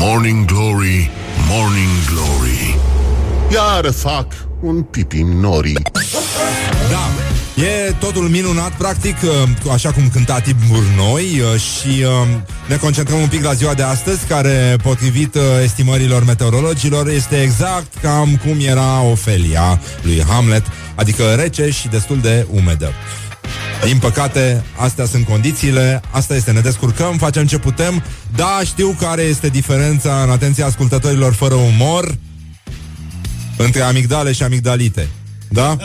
[0.00, 1.10] Morning Glory,
[1.48, 2.81] Morning Glory
[3.52, 4.26] Iar fac
[4.60, 5.82] un pipi în norii
[6.90, 7.08] Da,
[7.62, 12.28] e totul minunat, practic, uh, așa cum cânta Tibur noi uh, și uh,
[12.68, 18.40] ne concentrăm un pic la ziua de astăzi, care, potrivit estimărilor meteorologilor, este exact cam
[18.46, 22.92] cum era Ofelia lui Hamlet, adică rece și destul de umedă.
[23.84, 28.02] Din păcate, astea sunt condițiile, asta este, ne descurcăm, facem ce putem.
[28.36, 32.14] Da, știu care este diferența în atenția ascultătorilor fără umor
[33.56, 35.08] între amigdale și amigdalite.
[35.48, 35.76] Da?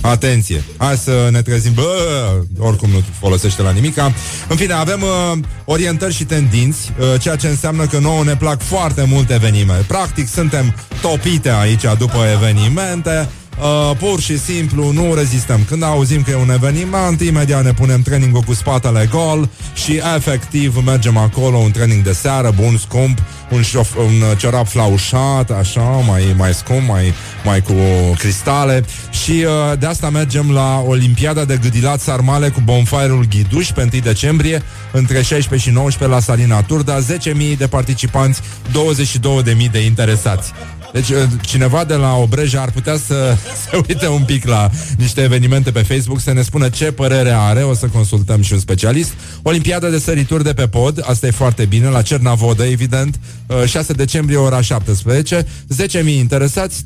[0.00, 0.64] Atenție.
[0.76, 1.72] Hai să ne trezim.
[1.74, 4.12] Bă, oricum nu folosește la nimica.
[4.48, 8.62] În fine, avem uh, orientări și tendinți, uh, ceea ce înseamnă că nouă ne plac
[8.62, 9.84] foarte multe evenimente.
[9.88, 13.28] Practic, suntem topite aici după evenimente.
[13.60, 15.64] Uh, pur și simplu nu rezistăm.
[15.68, 20.82] Când auzim că e un eveniment, imediat ne punem trainingul cu spatele gol și efectiv
[20.84, 23.18] mergem acolo, un training de seară, bun, scump,
[23.50, 27.12] un, șof, un ciorap flaușat, așa, mai, mai scump, mai,
[27.44, 27.72] mai cu
[28.18, 33.88] cristale și uh, de asta mergem la Olimpiada de Gâdilat Sarmale cu bonfire-ul Ghiduș pe
[33.92, 40.52] 1 decembrie, între 16 și 19 la Salina Turda, 10.000 de participanți, 22.000 de interesați.
[40.92, 43.36] Deci uh, cineva de la Obreja ar putea să
[43.70, 47.62] se uite un pic la niște evenimente pe Facebook, să ne spună ce părere are,
[47.62, 49.12] o să consultăm și un specialist.
[49.42, 53.20] Olimpiada de sărituri de pe pod, asta e foarte bine, la Cernavodă, evident,
[53.66, 55.46] 6 decembrie, ora 17,
[55.86, 56.82] 10.000 interesați,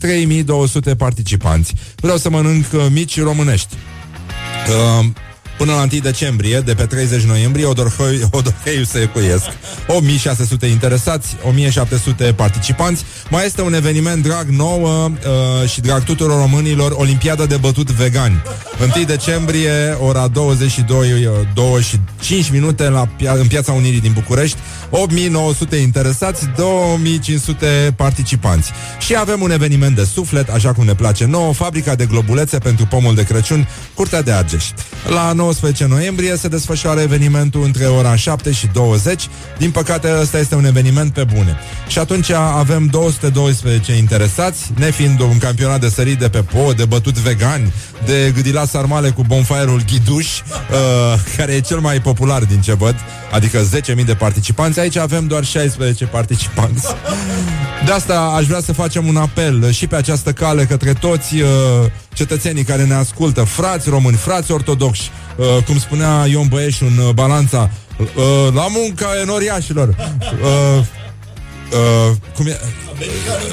[0.92, 1.74] 3.200 participanți.
[1.96, 3.74] Vreau să mănânc uh, mici românești.
[5.00, 5.06] Uh,
[5.62, 9.44] Până la 1 decembrie, de pe 30 noiembrie, Odorhoi, Odorheiu se ecuiesc.
[9.86, 13.04] 8600 interesați, 1700 participanți.
[13.30, 18.42] Mai este un eveniment drag nouă uh, și drag tuturor românilor, Olimpiada de bătut vegani.
[18.96, 24.58] 1 decembrie, ora 22, uh, 25 minute la pia- în Piața Unirii din București.
[24.90, 28.70] 8900 interesați, 2500 participanți.
[28.98, 32.86] Și avem un eveniment de suflet, așa cum ne place nouă, fabrica de globulețe pentru
[32.86, 34.64] pomul de Crăciun, Curtea de Argeș.
[35.08, 39.28] La 19 noiembrie se desfășoară evenimentul între ora 7 și 20.
[39.58, 41.58] Din păcate, ăsta este un eveniment pe bune.
[41.86, 47.18] Și atunci avem 212 interesați, nefiind un campionat de sărit de pe po, de bătut
[47.18, 47.72] vegani,
[48.04, 50.44] de gâdila sarmale cu bonfire-ul Ghiduș, uh,
[51.36, 52.94] care e cel mai popular din ce văd,
[53.32, 53.58] adică
[53.96, 54.80] 10.000 de participanți.
[54.80, 56.86] Aici avem doar 16 participanți.
[57.84, 61.48] De asta aș vrea să facem un apel și pe această cale către toți uh,
[62.12, 67.12] cetățenii care ne ascultă, frați români, frați ortodoxi, uh, cum spunea Ion Băieșu în uh,
[67.14, 69.88] balanța, uh, la munca enoriașilor.
[69.88, 72.60] Uh, uh, cum e?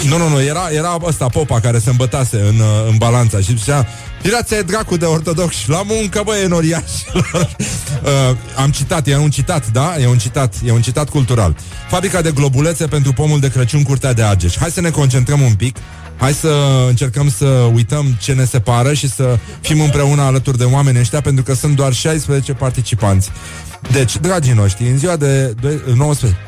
[0.07, 3.57] Nu, nu, nu, era, era ăsta Popa care se îmbătase în, uh, în balanța și
[3.57, 3.87] zicea
[4.21, 7.25] Tirați dracu de ortodoxi La muncă, băie, noriașilor
[8.03, 9.95] uh, Am citat, e un citat, da?
[9.99, 11.55] E un citat, e un citat cultural
[11.89, 15.53] Fabrica de globulețe pentru pomul de Crăciun Curtea de Argeș Hai să ne concentrăm un
[15.53, 15.77] pic
[16.19, 16.53] Hai să
[16.87, 21.43] încercăm să uităm ce ne separă și să fim împreună alături de oameni ăștia, pentru
[21.43, 23.29] că sunt doar 16 participanți.
[23.91, 25.55] Deci, dragii noștri, în ziua de
[25.95, 26.39] 19,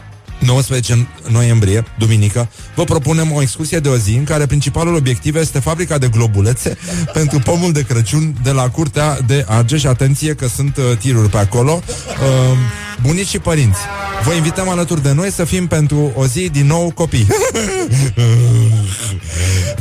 [0.42, 5.60] 19 noiembrie, duminică, vă propunem o excursie de o zi în care principalul obiectiv este
[5.60, 6.78] fabrica de globulețe
[7.14, 9.84] pentru pomul de Crăciun de la Curtea de Argeș.
[9.84, 11.82] Atenție că sunt uh, tiruri pe acolo.
[11.82, 12.58] Uh,
[13.02, 13.80] bunici și părinți.
[14.24, 17.28] Vă invităm alături de noi să fim pentru o zi din nou copii.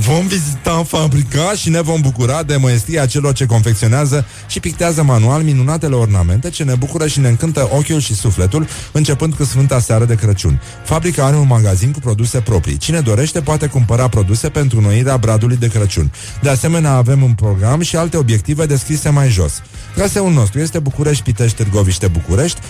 [0.06, 5.42] vom vizita fabrica și ne vom bucura de măestria celor ce confecționează și pictează manual
[5.42, 10.04] minunatele ornamente ce ne bucură și ne încântă ochiul și sufletul, începând cu Sfânta Seară
[10.04, 10.61] de Crăciun.
[10.85, 12.76] Fabrica are un magazin cu produse proprii.
[12.76, 16.12] Cine dorește poate cumpăra produse pentru noirea bradului de Crăciun.
[16.42, 19.62] De asemenea, avem un program și alte obiective descrise mai jos.
[19.94, 22.61] Traseul nostru este București, Pitești, Târgoviște, București.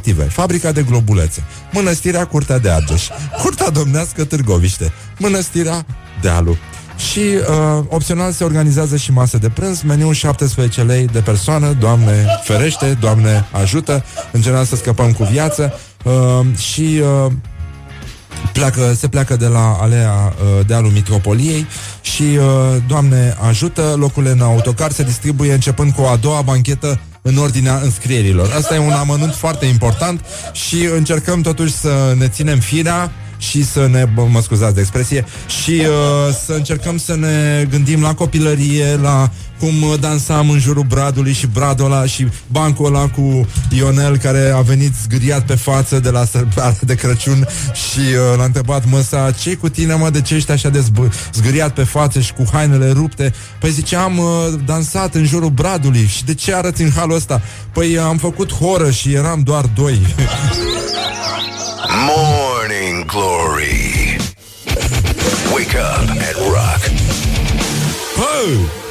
[0.00, 0.30] Obiective.
[0.30, 1.42] Fabrica de globulețe.
[1.72, 3.08] Mănăstirea Curtea de Argeș.
[3.42, 4.92] Curtea Domnească Târgoviște.
[5.18, 5.86] Mănăstirea
[6.20, 6.56] Dealu.
[7.10, 12.26] Și uh, opțional se organizează și masă de prânz, meniu 17 lei de persoană, Doamne
[12.44, 15.72] ferește, Doamne ajută, în general să scăpăm cu viață
[16.04, 17.32] uh, și uh,
[18.52, 21.66] pleacă, se pleacă de la alea uh, dealul Mitropoliei
[22.00, 27.36] și, uh, Doamne ajută, locurile în autocar se distribuie începând cu a doua banchetă în
[27.36, 28.52] ordinea înscrierilor.
[28.56, 33.86] Asta e un amănunt foarte important și încercăm totuși să ne ținem firea și să
[33.86, 35.24] ne, bă, mă scuzați de expresie,
[35.62, 40.82] și uh, să încercăm să ne gândim la copilărie, la cum uh, dansam în jurul
[40.82, 43.46] bradului și bradul ăla și bancul ăla cu
[43.76, 48.44] Ionel care a venit zgâriat pe față de la sărbarea de Crăciun și uh, l-a
[48.44, 52.20] întrebat măsa, ce cu tine mă, de ce ești așa de zb- zgâriat pe față
[52.20, 53.32] și cu hainele rupte?
[53.60, 54.26] Păi zice, am uh,
[54.64, 57.42] dansat în jurul bradului și de ce arăți în halul ăsta?
[57.72, 60.00] Păi am făcut horă și eram doar doi.
[62.06, 64.16] Morning Glory.
[65.52, 66.80] Wake up and rock.
[68.16, 68.89] Bă!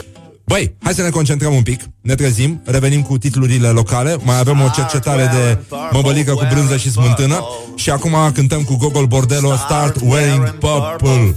[0.49, 1.81] Băi, hai să ne concentrăm un pic.
[2.01, 4.17] Ne trezim, revenim cu titlurile locale.
[4.23, 5.57] Mai avem o cercetare de
[5.91, 7.43] măbălică cu brânză și smântână.
[7.75, 11.33] Și acum cântăm cu Gogol Bordello Start Wearing Purple.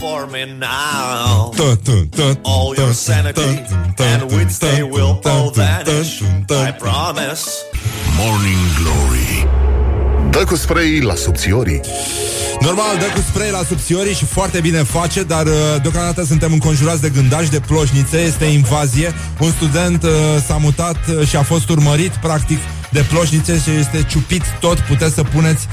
[1.55, 3.63] Tă, tă, tă, All tă, your tă, sanity
[3.95, 6.17] tă, and tă, Wednesday tă, will tă, all tă, vanish.
[6.45, 7.49] tă, tă, I promise.
[8.17, 9.47] Morning Glory.
[10.29, 11.81] Dă cu spray la subțiorii
[12.63, 17.01] Normal, dă cu spray la subțiorii și foarte bine face, dar uh, deocamdată suntem înconjurați
[17.01, 19.13] de gândași, de ploșnițe, este invazie.
[19.39, 20.09] Un student uh,
[20.45, 22.57] s-a mutat uh, și a fost urmărit, practic,
[22.91, 24.79] de ploșnițe și este ciupit tot.
[24.79, 25.67] Puteți să puneți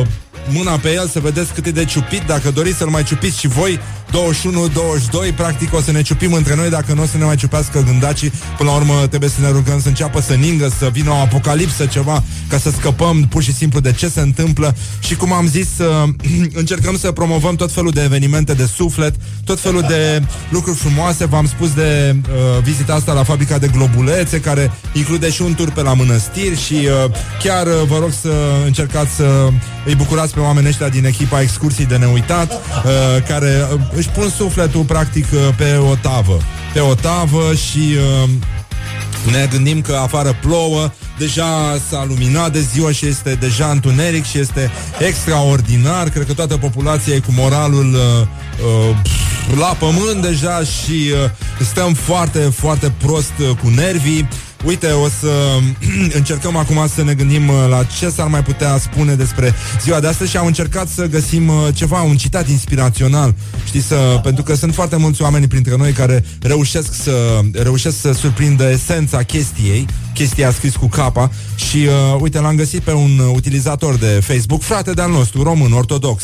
[0.00, 0.06] uh,
[0.48, 2.22] mâna pe el să vedeți cât e de ciupit.
[2.26, 3.80] Dacă doriți să-l mai ciupiți și voi,
[5.30, 7.82] 21-22, practic o să ne ciupim între noi dacă nu o să ne mai ciupească
[7.82, 8.32] gândacii.
[8.56, 11.86] Până la urmă trebuie să ne rugăm să înceapă să ningă, să vină o apocalipsă
[11.86, 14.76] ceva, ca să scăpăm pur și simplu de ce se întâmplă.
[15.00, 16.08] Și cum am zis, uh,
[16.60, 21.24] încercăm să promovăm tot felul de evenimente de suflet, tot felul de lucruri frumoase.
[21.24, 25.70] V-am spus de uh, vizita asta la fabrica de globulețe, care include și un tur
[25.70, 27.10] pe la mănăstiri și uh,
[27.42, 28.32] chiar uh, vă rog să
[28.64, 29.48] încercați să
[29.86, 34.28] îi bucurați pe oamenii ăștia din echipa excursii de neuitat, uh, care uh, își pun
[34.28, 36.40] sufletul practic uh, pe o tavă.
[36.72, 38.28] Pe o tavă și uh,
[39.30, 44.38] ne gândim că afară plouă, deja s-a luminat de ziua și este deja întuneric și
[44.38, 46.08] este extraordinar.
[46.08, 48.26] Cred că toată populația e cu moralul uh,
[48.90, 48.96] uh,
[49.58, 51.30] la pământ deja și uh,
[51.66, 54.28] stăm foarte, foarte prost uh, cu nervii.
[54.66, 55.58] Uite, o să
[56.18, 60.06] încercăm acum să ne gândim uh, la ce s-ar mai putea spune despre ziua de
[60.06, 63.34] astăzi și am încercat să găsim uh, ceva, un citat inspirațional,
[63.66, 68.12] știi, să, pentru că sunt foarte mulți oameni printre noi care reușesc să, reușesc să
[68.12, 73.94] surprindă esența chestiei, chestia scris cu capa și uh, uite, l-am găsit pe un utilizator
[73.94, 76.22] de Facebook, frate de-al nostru, român, ortodox,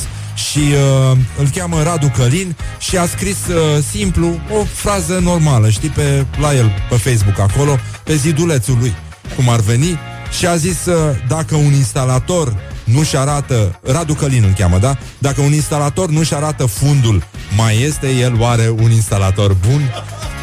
[0.51, 5.89] și uh, îl cheamă Radu Călin și a scris uh, simplu o frază normală, știi,
[5.89, 8.95] pe, la el pe Facebook acolo, pe zidulețul lui,
[9.37, 9.99] cum ar veni,
[10.39, 10.95] și a zis uh,
[11.29, 14.97] dacă un instalator nu-și arată, Radu Călin îl cheamă, da?
[15.19, 17.25] Dacă un instalator nu-și arată fundul,
[17.57, 19.95] mai este el oare un instalator bun?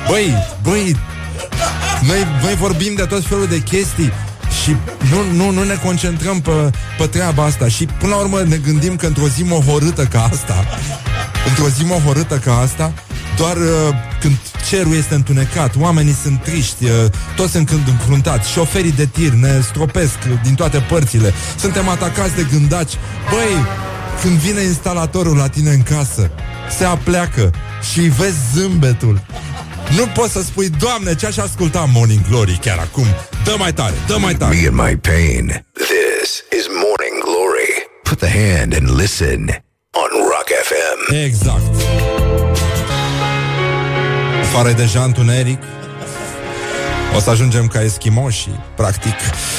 [0.08, 0.96] Băi, băi,
[2.08, 4.12] noi, noi vorbim de tot felul de chestii
[4.64, 4.76] și
[5.10, 8.96] nu, nu, nu ne concentrăm pe, pe treaba asta Și până la urmă ne gândim
[8.96, 10.66] că într-o zi mohorâtă ca asta
[11.48, 12.94] Într-o zi mohorâtă ca asta
[13.40, 14.34] doar uh, când
[14.70, 16.92] cerul este întunecat, oamenii sunt triști, uh,
[17.36, 22.48] toți sunt când încruntați, șoferii de tir ne stropesc din toate părțile, suntem atacați de
[22.52, 22.94] gândaci.
[23.32, 23.66] Băi,
[24.22, 26.32] când vine instalatorul la tine în casă,
[26.78, 27.52] se apleacă
[27.92, 29.22] și vezi zâmbetul.
[29.96, 33.06] Nu poți să spui, Doamne, ce aș asculta Morning Glory chiar acum.
[33.44, 34.56] Dă mai tare, dă mai tare.
[34.56, 35.66] Me and my pain.
[35.74, 36.30] This
[36.60, 37.72] is Morning Glory.
[38.04, 39.42] Put the hand and listen
[39.92, 41.14] on Rock FM.
[41.26, 42.09] Exact.
[44.50, 45.62] Afară deja întuneric
[47.16, 49.14] o să ajungem ca eschimoși, practic.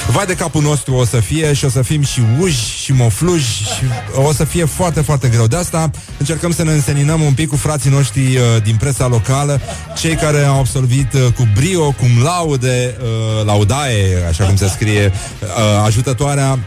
[0.08, 3.62] Vai de capul nostru o să fie și o să fim și uji și mofluji
[3.62, 3.84] și
[4.14, 5.46] o să fie foarte, foarte greu.
[5.46, 9.60] De asta încercăm să ne înseninăm un pic cu frații noștri uh, din presa locală,
[9.96, 15.12] cei care au absolvit uh, cu brio, cum laude, uh, laudae, așa cum se scrie,
[15.42, 16.58] uh, ajutătoarea,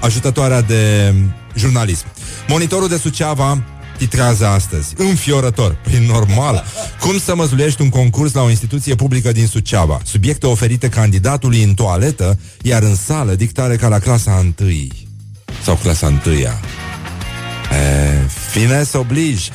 [0.00, 1.14] ajutătoarea de
[1.54, 2.04] jurnalism.
[2.48, 3.62] Monitorul de Suceava
[3.98, 4.94] titrează astăzi.
[4.96, 5.76] Înfiorător.
[5.82, 6.64] Prin normal.
[7.00, 10.00] Cum să măzulești un concurs la o instituție publică din Suceava?
[10.04, 15.08] Subiecte oferite candidatului în toaletă, iar în sală dictare ca la clasa întâi.
[15.62, 16.60] Sau clasa întâia.
[17.70, 18.28] E,
[18.58, 19.48] fines oblij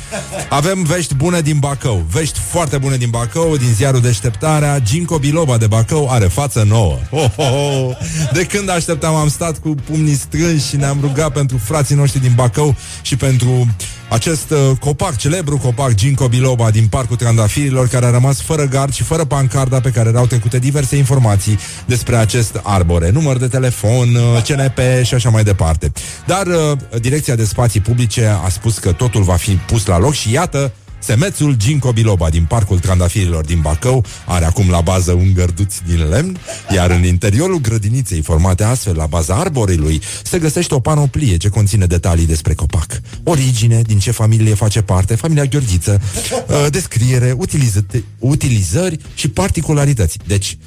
[0.49, 2.05] Avem vești bune din Bacău.
[2.11, 4.79] Vești foarte bune din Bacău Din ziarul Deșteptarea.
[4.79, 6.97] Ginco Biloba de Bacău are față nouă.
[7.09, 7.97] Oh, oh, oh.
[8.33, 12.31] De când așteptam am stat cu pumnii strânși Și ne-am rugat pentru frații noștri din
[12.35, 13.67] Bacău Și pentru
[14.09, 18.93] acest uh, copac, celebru copac Ginco Biloba din Parcul Trandafirilor Care a rămas fără gard
[18.93, 23.09] și fără pancarda Pe care erau trecute diverse informații Despre acest arbore.
[23.09, 25.91] Număr de telefon, uh, CNP și așa mai departe.
[26.25, 30.13] Dar uh, Direcția de Spații Publice a spus că totul va fi pus la loc
[30.13, 30.71] și iată
[31.03, 36.09] Semețul Ginco Biloba din Parcul Trandafirilor din Bacău are acum la bază un gărduț din
[36.09, 36.37] lemn,
[36.73, 41.85] iar în interiorul grădiniței, formate astfel la baza arborilui, se găsește o panoplie ce conține
[41.85, 43.01] detalii despre copac.
[43.23, 46.01] Origine, din ce familie face parte, familia Gheorghiță,
[46.47, 47.85] uh, descriere, utiliză-
[48.19, 50.17] utilizări și particularități.
[50.27, 50.57] Deci,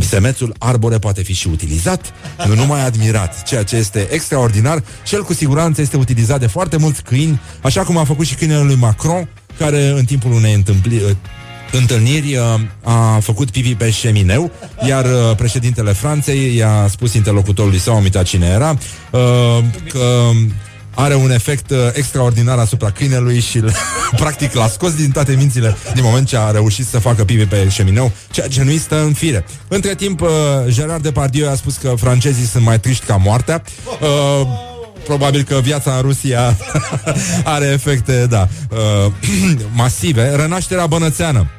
[0.00, 2.12] Semețul arbore poate fi și utilizat,
[2.46, 6.76] nu numai admirat, ceea ce este extraordinar și el cu siguranță este utilizat de foarte
[6.76, 9.28] mulți câini, așa cum a făcut și câinele lui Macron,
[9.58, 11.10] care în timpul unei întâmpli, uh,
[11.72, 14.50] întâlniri uh, a făcut pipi pe șemineu,
[14.86, 18.70] iar uh, președintele Franței i-a spus interlocutorului său, am uitat cine era,
[19.10, 20.30] uh, că
[20.94, 23.72] are un efect uh, extraordinar asupra câinelui și l-
[24.22, 27.68] practic l-a scos din toate mințile din moment ce a reușit să facă pipi pe
[27.68, 29.44] șemineu, ceea ce nu-i stă în fire.
[29.68, 30.28] Între timp, uh,
[30.66, 33.62] Gerard Depardieu a spus că francezii sunt mai triști ca moartea.
[34.00, 34.46] Uh,
[35.04, 36.56] probabil că viața în Rusia
[37.54, 39.12] are efecte, da, uh,
[39.72, 40.34] masive.
[40.36, 41.50] Renașterea bănățeană.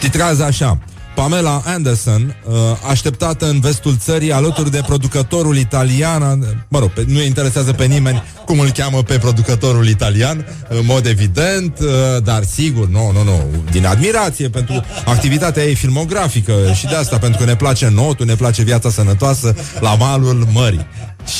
[0.00, 0.78] Titrează așa.
[1.18, 2.54] Pamela Anderson, uh,
[2.88, 8.22] așteptată în vestul țării alături de producătorul italian, mă rog, pe, nu interesează pe nimeni
[8.44, 11.88] cum îl cheamă pe producătorul italian, în mod evident, uh,
[12.22, 17.38] dar sigur, nu, nu, nu, din admirație pentru activitatea ei filmografică și de asta, pentru
[17.38, 20.86] că ne place notul, ne place viața sănătoasă la malul mării.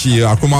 [0.00, 0.54] Și acum,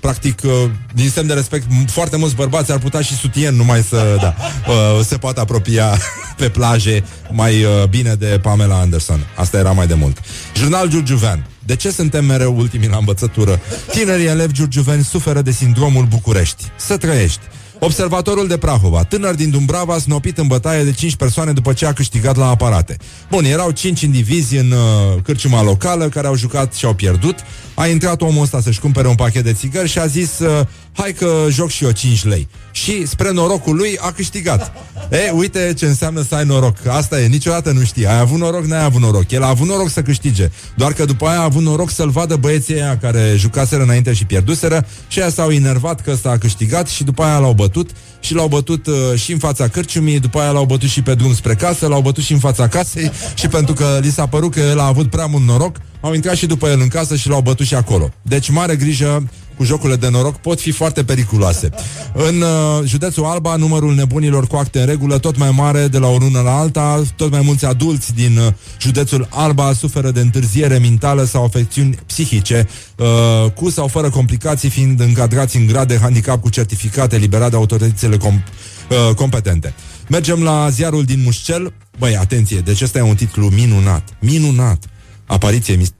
[0.00, 0.50] practic, uh,
[0.94, 4.34] din semn de respect, m- foarte mulți bărbați ar putea și sutien numai să, da,
[4.72, 5.98] uh, se poată apropia
[6.36, 9.26] pe plaje mai uh, bine de Pamela Anderson.
[9.36, 10.18] Asta era mai de mult.
[10.56, 11.46] Jurnal Giurgiuvean.
[11.66, 13.60] De ce suntem mereu ultimii la învățătură?
[13.92, 16.64] Tinerii elevi giurgiuveni suferă de sindromul București.
[16.76, 17.40] Să trăiești.
[17.82, 21.92] Observatorul de Prahova, tânăr din Dumbrava, snopit în bătaie de 5 persoane după ce a
[21.92, 22.96] câștigat la aparate.
[23.30, 27.34] Bun, erau 5 indivizi în uh, cârciuma locală care au jucat și au pierdut.
[27.74, 31.12] A intrat omul ăsta să-și cumpere un pachet de țigări și a zis uh, hai
[31.12, 32.48] că joc și eu 5 lei.
[32.72, 34.72] Și spre norocul lui a câștigat.
[35.10, 36.76] E, uite ce înseamnă să ai noroc.
[36.86, 38.06] Asta e, niciodată nu știi.
[38.06, 39.30] Ai avut noroc, n-ai avut noroc.
[39.30, 40.50] El a avut noroc să câștige.
[40.74, 44.24] Doar că după aia a avut noroc să-l vadă băieții aia care jucaseră înainte și
[44.24, 48.34] pierduseră și aia s-au enervat că ăsta a câștigat și după aia l-au bătut și
[48.34, 51.54] l-au bătut uh, și în fața cărciumii, după aia l-au bătut și pe drum spre
[51.54, 54.78] casă, l-au bătut și în fața casei și pentru că li s-a părut că el
[54.78, 57.66] a avut prea mult noroc, au intrat și după el în casă și l-au bătut
[57.66, 58.12] și acolo.
[58.22, 59.28] Deci mare grijă
[59.60, 61.70] cu jocurile de noroc pot fi foarte periculoase.
[62.12, 66.06] În uh, județul Alba, numărul nebunilor cu acte în regulă tot mai mare de la
[66.06, 70.78] o lună la alta, tot mai mulți adulți din uh, județul Alba suferă de întârziere
[70.78, 76.40] mentală sau afecțiuni psihice, uh, cu sau fără complicații, fiind încadrați în grad de handicap
[76.40, 78.44] cu certificat eliberat de autoritățile com-
[78.90, 79.74] uh, competente.
[80.08, 81.72] Mergem la ziarul din Mușcel.
[81.98, 84.08] Băi, atenție, deci ăsta e un titlu minunat.
[84.20, 84.84] Minunat.
[85.26, 85.94] Apariție mis-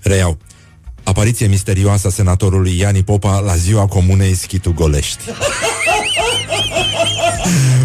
[0.00, 0.38] Reiau.
[1.06, 5.24] Apariție misterioasă a senatorului Iani Popa la ziua comunei Schitu Golești.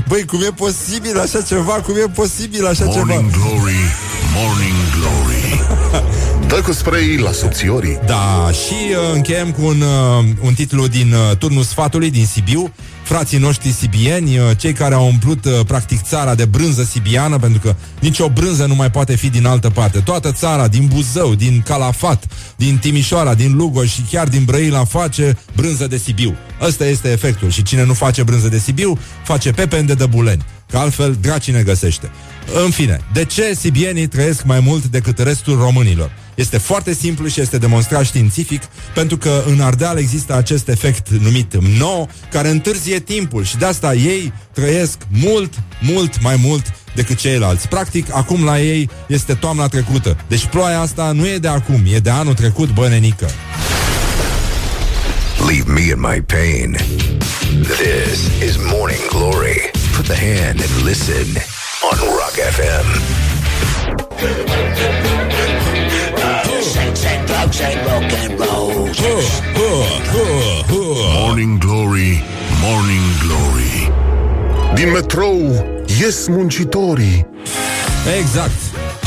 [0.08, 1.74] Băi, cum e posibil așa ceva?
[1.74, 3.06] Cum e posibil așa ceva?
[3.06, 3.82] Morning Glory,
[4.36, 5.32] Morning Glory.
[5.90, 10.88] Glory Dă cu spray la subțiorii Da, și uh, încheiem cu un, uh, un titlu
[10.88, 12.74] din uh, turnul sfatului din Sibiu
[13.04, 17.60] Frații noștri sibieni, uh, cei care au umplut uh, practic țara de brânză sibiană Pentru
[17.60, 20.00] că nicio brânză nu mai poate fi din altă parte.
[20.00, 25.38] Toată țara, din Buzău, din Calafat, din Timișoara, din Lugoj și chiar din Brăila face
[25.56, 26.36] brânză de Sibiu.
[26.62, 27.50] Ăsta este efectul.
[27.50, 31.64] Și cine nu face brânză de Sibiu, face pepende de buleni Că altfel dracii ne
[31.64, 32.12] găsește
[32.64, 36.12] În fine, de ce sibienii trăiesc mai mult decât restul românilor?
[36.36, 38.62] Este foarte simplu și este demonstrat științific
[38.94, 43.94] pentru că în Ardeal există acest efect numit no, care întârzie timpul și de asta
[43.94, 46.66] ei trăiesc mult, mult mai mult
[46.96, 47.68] decât ceilalți.
[47.68, 50.18] Practic, acum la ei este toamna trecută.
[50.28, 53.30] Deci ploaia asta nu e de acum, e de anul trecut, bă, nenică.
[55.48, 56.78] Leave me in my pain.
[57.64, 59.81] This is Morning Glory.
[60.02, 61.28] Put the hand and listen
[61.86, 62.88] on Rock FM.
[71.20, 72.24] Morning Glory,
[72.64, 73.92] Morning Glory
[74.74, 75.66] Din metrou
[76.00, 77.28] ies muncitorii
[78.20, 78.52] Exact.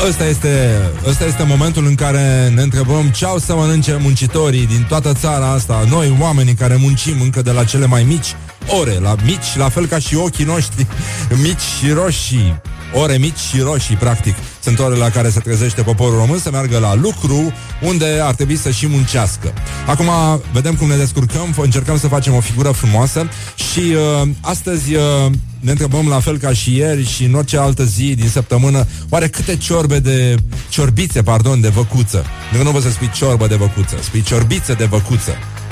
[0.07, 4.85] Ăsta este, ăsta este momentul în care ne întrebăm ce au să mănânce muncitorii din
[4.87, 8.35] toată țara asta, noi oamenii care muncim încă de la cele mai mici
[8.67, 10.87] ore, la mici, la fel ca și ochii noștri,
[11.43, 12.61] mici și roșii,
[12.93, 14.35] ore mici și roșii, practic.
[14.59, 18.55] Sunt ore la care se trezește poporul român să meargă la lucru, unde ar trebui
[18.57, 19.53] să și muncească.
[19.87, 20.09] Acum
[20.53, 25.01] vedem cum ne descurcăm, f- încercăm să facem o figură frumoasă și uh, astăzi uh,
[25.59, 29.27] ne întrebăm la fel ca și ieri și în orice altă zi din săptămână, oare
[29.27, 30.35] câte ciorbe de
[30.69, 32.25] ciorbițe, pardon, de văcuță.
[32.57, 35.31] Nu, nu vă să spui ciorbă de văcuță, spui ciorbițe de văcuță.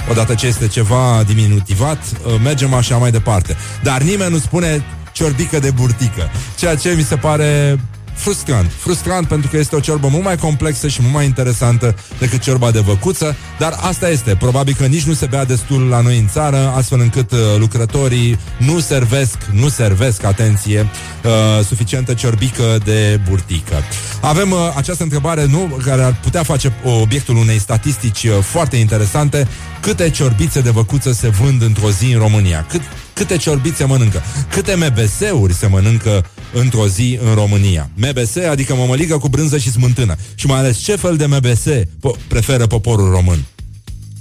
[0.09, 3.57] Odată ce este ceva diminutivat, uh, mergem așa mai departe.
[3.83, 7.79] Dar nimeni nu spune ciorbică de burtică, ceea ce mi se pare
[8.13, 8.71] frustrant.
[8.77, 12.71] Frustrant pentru că este o ciorbă mult mai complexă și mult mai interesantă decât ciorba
[12.71, 14.35] de văcuță, dar asta este.
[14.35, 18.39] Probabil că nici nu se bea destul la noi în țară, astfel încât uh, lucrătorii
[18.57, 23.75] nu servesc, nu servesc, atenție, uh, suficientă ciorbică de burtică.
[24.21, 29.47] Avem uh, această întrebare, nu, care ar putea face obiectul unei statistici uh, foarte interesante.
[29.83, 32.65] Câte ciorbițe de văcuță se vând într-o zi în România?
[32.69, 32.81] Cât,
[33.13, 34.21] câte ciorbițe mănâncă?
[34.49, 37.89] Câte MBS-uri se mănâncă într-o zi în România?
[37.95, 40.15] MBS, adică mămăligă cu brânză și smântână.
[40.35, 43.45] Și mai ales ce fel de MBS po- preferă poporul român?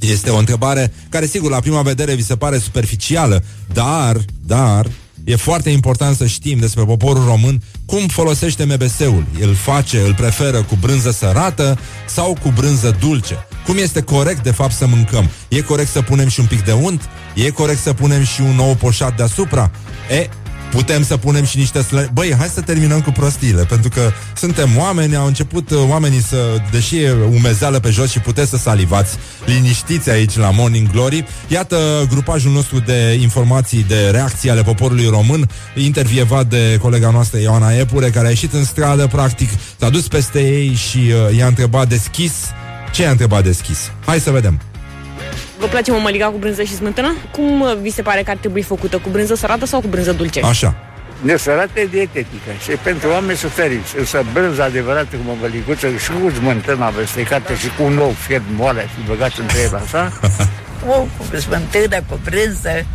[0.01, 4.87] Este o întrebare care, sigur, la prima vedere vi se pare superficială, dar, dar,
[5.25, 9.27] e foarte important să știm despre poporul român cum folosește MBS-ul.
[9.41, 13.47] Îl face, îl preferă cu brânză sărată sau cu brânză dulce.
[13.65, 15.31] Cum este corect, de fapt, să mâncăm?
[15.49, 17.09] E corect să punem și un pic de unt?
[17.35, 19.71] E corect să punem și un nou poșat deasupra?
[20.11, 20.29] E,
[20.73, 22.09] Putem să punem și niște slă...
[22.13, 26.37] Băi, hai să terminăm cu prostiile Pentru că suntem oameni Au început uh, oamenii să
[26.71, 32.07] Deși e umezeală pe jos și puteți să salivați Liniștiți aici la Morning Glory Iată
[32.11, 38.11] grupajul nostru de informații De reacții ale poporului român Intervievat de colega noastră Ioana Epure
[38.11, 39.49] Care a ieșit în stradă practic
[39.79, 42.33] S-a dus peste ei și uh, i-a întrebat deschis
[42.93, 43.93] Ce i-a întrebat deschis?
[44.07, 44.61] Hai să vedem
[45.59, 47.15] Vă place mămăliga cu brânză și smântână?
[47.31, 48.99] Cum uh, vi se pare că ar trebui făcută?
[48.99, 50.41] Cu brânză sărată sau cu brânză dulce?
[50.45, 50.75] Așa
[51.21, 53.99] Nesărată e dietetică și pentru oameni suferiți.
[53.99, 58.81] Însă brânza adevărată cu mămăliguță și cu smântână amestecată și cu un ou fiert moale
[58.81, 60.13] și băgat între el așa.
[60.97, 62.87] ou cu smântână, cu brânză,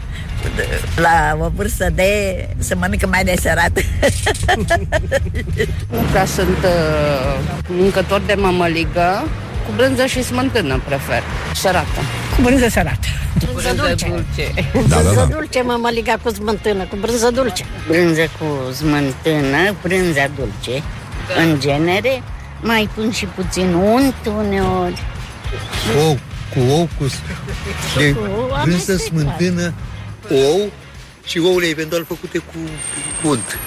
[0.96, 2.10] la o vârstă de
[2.58, 3.72] să mănâncă mai deserat.
[5.92, 9.28] Nu prea sunt uh, mâncător de mămăligă,
[9.68, 11.24] cu brânză și smântână prefer.
[11.56, 12.00] Sărată.
[12.36, 13.08] Cu brânză sărată.
[13.54, 14.08] Brânză dulce.
[14.08, 14.54] dulce.
[14.88, 17.66] Da, da, Brânză da dulce, mămăliga cu smântână, cu brânză dulce.
[17.88, 20.84] brânză cu smântână, brânza dulce.
[21.38, 22.24] În genere,
[22.62, 25.02] mai pun și puțin unt uneori.
[26.06, 26.20] Ou,
[26.54, 27.06] cu ou, cu
[27.98, 29.00] de Cu ou brânză, amestecat.
[29.00, 29.74] smântână,
[30.32, 30.72] ou
[31.26, 32.56] și ouăle eventual făcute cu,
[33.22, 33.58] cu unt.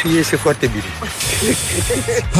[0.00, 0.84] Și iese foarte bine.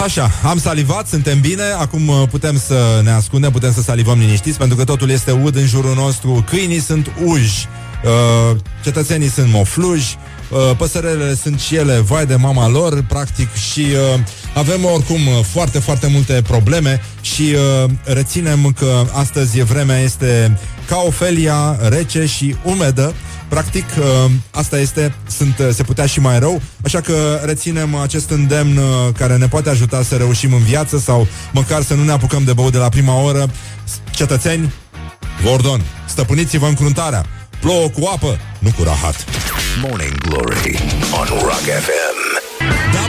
[0.04, 1.62] Așa, am salivat, suntem bine.
[1.78, 5.56] Acum uh, putem să ne ascundem Putem să salivăm liniștiți Pentru că totul este ud
[5.56, 6.44] în jurul nostru.
[6.48, 7.68] Câinii sunt uji
[8.04, 10.16] uh, Cetățenii sunt mofluji
[10.50, 14.20] uh, Păsărele sunt și ele vai de mama lor Practic și uh,
[14.54, 21.02] avem oricum uh, foarte, foarte multe probleme Și uh, reținem că astăzi vremea este Ca
[21.06, 23.14] Ofelia, rece și umedă
[23.52, 28.30] Practic, uh, asta este, sunt, uh, se putea și mai rău, așa că reținem acest
[28.30, 28.84] îndemn uh,
[29.18, 32.52] care ne poate ajuta să reușim în viață sau măcar să nu ne apucăm de
[32.52, 33.50] băut de la prima oră.
[34.10, 34.72] Cetățeni,
[35.42, 37.26] vă ordon, stăpâniți-vă încruntarea.
[37.60, 39.24] Plouă cu apă, nu cu rahat.
[39.82, 40.78] Morning Glory
[41.20, 42.11] on Rock FM.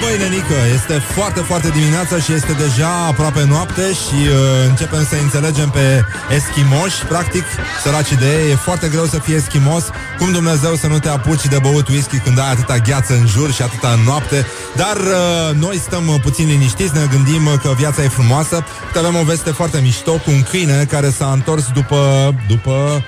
[0.04, 4.36] Da, băi, nenică, este foarte, foarte dimineața și este deja aproape noapte și uh,
[4.70, 7.44] începem să înțelegem pe eschimoși, practic,
[7.84, 8.52] săraci de ei.
[8.52, 9.84] E foarte greu să fii eschimos.
[10.18, 13.52] Cum Dumnezeu să nu te apuci de băut whisky când ai atâta gheață în jur
[13.52, 14.46] și atâta în noapte.
[14.76, 18.56] Dar uh, noi stăm uh, puțin liniștiți, ne gândim uh, că viața e frumoasă.
[18.86, 23.04] Uite, avem o veste foarte mișto cu un câine care s-a întors după, după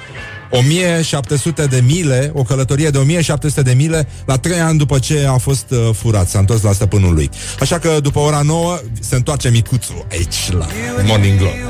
[0.49, 5.37] 1700 de mile, o călătorie de 1700 de mile la 3 ani după ce a
[5.37, 7.29] fost uh, furat, s-a întors la stăpânul lui.
[7.59, 10.67] Așa că după ora 9 se întoarce micuțul aici la
[11.05, 11.63] Morning Glory.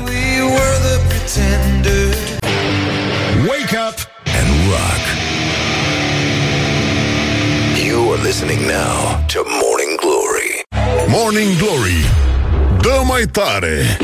[3.48, 3.98] Wake up
[4.38, 5.04] and rock.
[7.86, 10.62] You are listening now to Morning Glory.
[11.08, 12.04] Morning Glory
[12.80, 13.98] Dă mai tare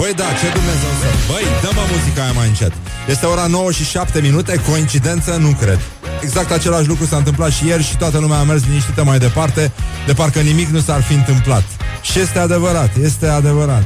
[0.00, 1.06] Păi da, ce Dumnezeu să...
[1.30, 2.72] Băi, dă-mă muzica aia mai încet.
[3.08, 5.36] Este ora 9 și 7 minute, coincidență?
[5.40, 5.80] Nu cred.
[6.22, 9.72] Exact același lucru s-a întâmplat și ieri și toată lumea a mers liniștită mai departe,
[10.06, 11.64] de parcă nimic nu s-ar fi întâmplat.
[12.02, 13.84] Și este adevărat, este adevărat.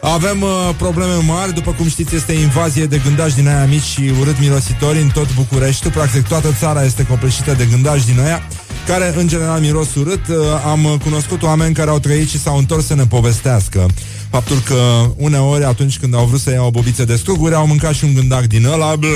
[0.00, 4.12] Avem uh, probleme mari, după cum știți, este invazie de gândași din aia mici și
[4.20, 5.92] urât mirositori în tot Bucureștiul.
[5.92, 8.42] Practic toată țara este copleșită de gândași din aia
[8.86, 10.28] care în general miros urât.
[10.28, 13.86] Uh, am cunoscut oameni care au trăit și s-au întors să ne povestească
[14.30, 17.94] faptul că uneori atunci când au vrut să iau o bobiță de struguri au mâncat
[17.94, 18.96] și un gândac din ăla.
[18.96, 19.08] Bla.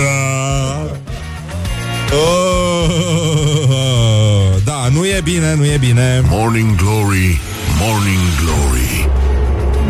[2.12, 2.50] Oh,
[4.64, 6.22] da, nu e bine, nu e bine.
[6.28, 7.40] Morning Glory
[7.80, 9.29] Morning Glory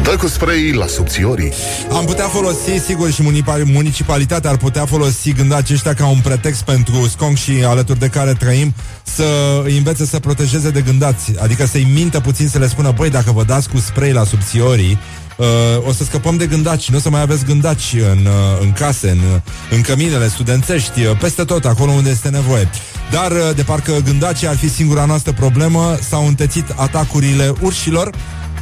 [0.03, 1.53] Dă cu spray la subțiorii
[1.93, 6.63] Am putea folosi, sigur, și munipa- municipalitatea ar putea folosi gândacii ăștia ca un pretext
[6.63, 9.25] pentru scong și alături de care trăim să
[9.65, 11.33] îi învețe să protejeze de gândați.
[11.43, 14.99] Adică să-i mintă puțin să le spună, băi, dacă vă dați cu spray la subțiorii,
[15.37, 15.47] uh,
[15.89, 19.11] o să scăpăm de gândaci, nu o să mai aveți gândaci în, uh, în case,
[19.11, 19.41] în,
[19.71, 22.69] în căminele studențești, uh, peste tot, acolo unde este nevoie.
[23.11, 28.11] Dar, uh, de parcă gândacii ar fi singura noastră problemă, s-au întețit atacurile urșilor,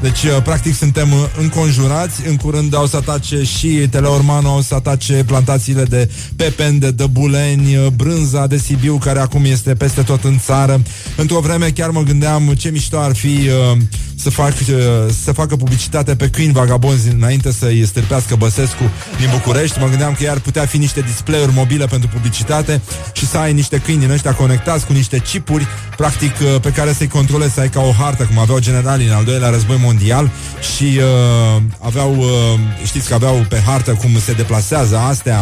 [0.01, 2.29] deci, uh, practic, suntem uh, înconjurați.
[2.29, 7.77] În curând au să atace și Teleormanu, au să atace plantațiile de pepen, de dăbuleni,
[7.77, 10.83] uh, brânza de Sibiu, care acum este peste tot în țară.
[11.17, 13.79] Într-o vreme chiar mă gândeam ce mișto ar fi uh,
[14.21, 14.77] să, fac, uh,
[15.23, 18.83] să facă publicitate pe câini vagabonzi înainte să-i stârpească Băsescu
[19.19, 19.79] din București.
[19.81, 22.81] Mă gândeam că iar putea fi niște display-uri mobile pentru publicitate
[23.13, 26.93] și să ai niște câini din ăștia conectați cu niște chipuri, practic, uh, pe care
[26.93, 30.31] să-i controlezi, să ai ca o hartă, cum aveau generalii în al doilea război mondial
[30.75, 32.27] și uh, aveau, uh,
[32.85, 35.39] știți că aveau pe hartă cum se deplasează astea,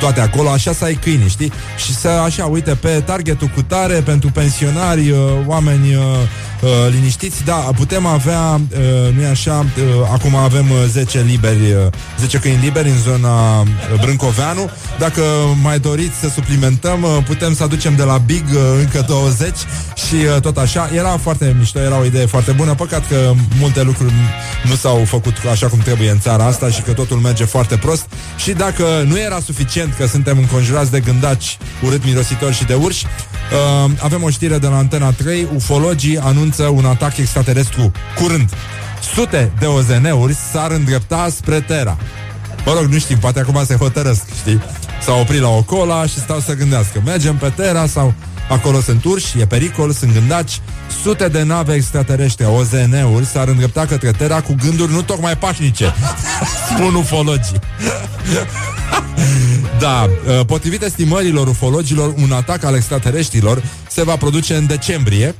[0.00, 1.52] toate acolo, așa să ai câini, știi?
[1.76, 6.02] Și să, așa, uite, pe targetul cu tare, pentru pensionari, uh, oameni uh,
[6.62, 11.92] uh, liniștiți, da, putem avea, uh, nu-i așa, uh, acum avem uh, 10 liberi, uh,
[12.18, 13.66] 10 câini liberi în zona uh,
[14.00, 15.22] Brâncoveanu, dacă
[15.62, 19.48] mai doriți să suplimentăm, uh, putem să aducem de la Big uh, încă 20
[20.08, 23.82] și uh, tot așa, era foarte mișto, era o idee foarte bună, păcat că multe
[23.82, 24.12] lucruri
[24.68, 28.06] nu s-au făcut așa cum trebuie în țara asta și că totul merge foarte prost.
[28.36, 33.04] Și dacă nu era suficient că suntem înconjurați de gândaci urât mirositori și de urși,
[33.06, 38.50] uh, avem o știre de la Antena 3, ufologii anunță un atac extraterestru curând.
[39.14, 41.96] Sute de OZN-uri s-ar îndrepta spre Terra.
[42.64, 44.62] Mă rog, nu știm, poate acum se hotărăsc, știi?
[45.02, 47.02] S-au oprit la o cola și stau să gândească.
[47.04, 48.14] Mergem pe Terra sau
[48.48, 50.60] acolo sunt urși, e pericol, sunt gândaci.
[51.02, 55.94] Sute de nave extraterestre, OZN-uri, s-ar îndrepta către Terra cu gânduri nu tocmai pașnice.
[56.74, 57.58] Spun ufologii.
[59.78, 65.34] Da, uh, potrivit estimărilor ufologilor, un atac al extraterestrilor se va produce în decembrie,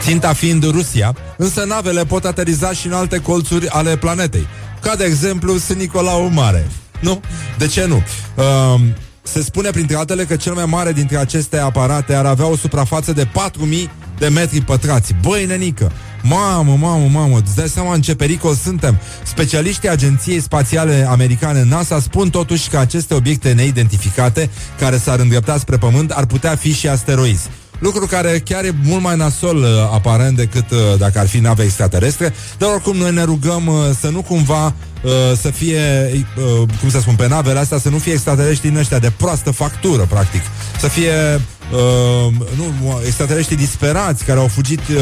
[0.00, 4.46] ținta fiind Rusia, însă navele pot ateriza și în alte colțuri ale planetei,
[4.80, 5.74] ca de exemplu St.
[5.74, 6.70] Nicolau Mare.
[7.00, 7.20] Nu?
[7.58, 8.02] De ce nu?
[8.34, 8.80] Uh,
[9.22, 13.12] se spune printre altele că cel mai mare dintre aceste aparate ar avea o suprafață
[13.12, 15.14] de 4000 de metri pătrați.
[15.22, 15.92] Băi, nenică!
[16.22, 18.98] Mamă, mamă, mamă, îți dai seama în ce pericol suntem?
[19.22, 25.76] Specialiștii Agenției Spațiale Americane NASA spun totuși că aceste obiecte neidentificate, care s-ar îndrepta spre
[25.76, 27.48] Pământ, ar putea fi și asteroizi.
[27.80, 31.62] Lucru care chiar e mult mai nasol uh, aparent decât uh, dacă ar fi nave
[31.62, 35.10] extraterestre, dar oricum noi ne rugăm uh, să nu cumva uh,
[35.40, 38.98] să fie, uh, cum să spun, pe navele astea, să nu fie extraterestri din ăștia
[38.98, 40.42] de proastă factură, practic.
[40.78, 41.40] Să fie
[41.72, 44.96] uh, nu, extraterestri disperați care au fugit, uh,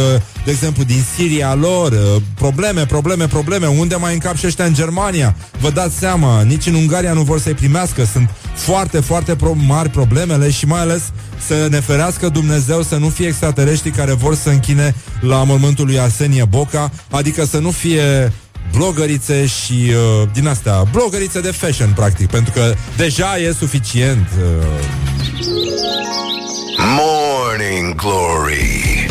[0.44, 4.74] de exemplu, din Siria lor, uh, probleme, probleme, probleme, unde mai încap și ăștia în
[4.74, 5.36] Germania?
[5.60, 9.88] Vă dați seama, nici în Ungaria nu vor să-i primească, sunt foarte, foarte pro- mari
[9.88, 11.02] problemele și mai ales
[11.46, 16.00] să ne ferească Dumnezeu să nu fie extraterestri care vor să închine la mormântul lui
[16.00, 18.32] Arsenie Boca, adică să nu fie
[18.72, 24.28] blogărițe și uh, din astea, blogărițe de fashion, practic, pentru că deja e suficient.
[24.38, 26.37] Uh,
[26.78, 29.08] Morning Glory.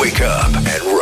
[0.00, 0.93] Wake up and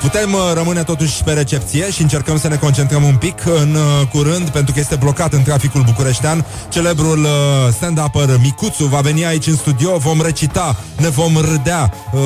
[0.00, 4.08] Putem uh, rămâne totuși pe recepție și încercăm să ne concentrăm un pic în uh,
[4.12, 6.44] curând, pentru că este blocat în traficul bucureștean.
[6.68, 7.28] Celebrul uh,
[7.72, 12.20] stand-upper Micuțu va veni aici în studio, vom recita, ne vom râdea, uh,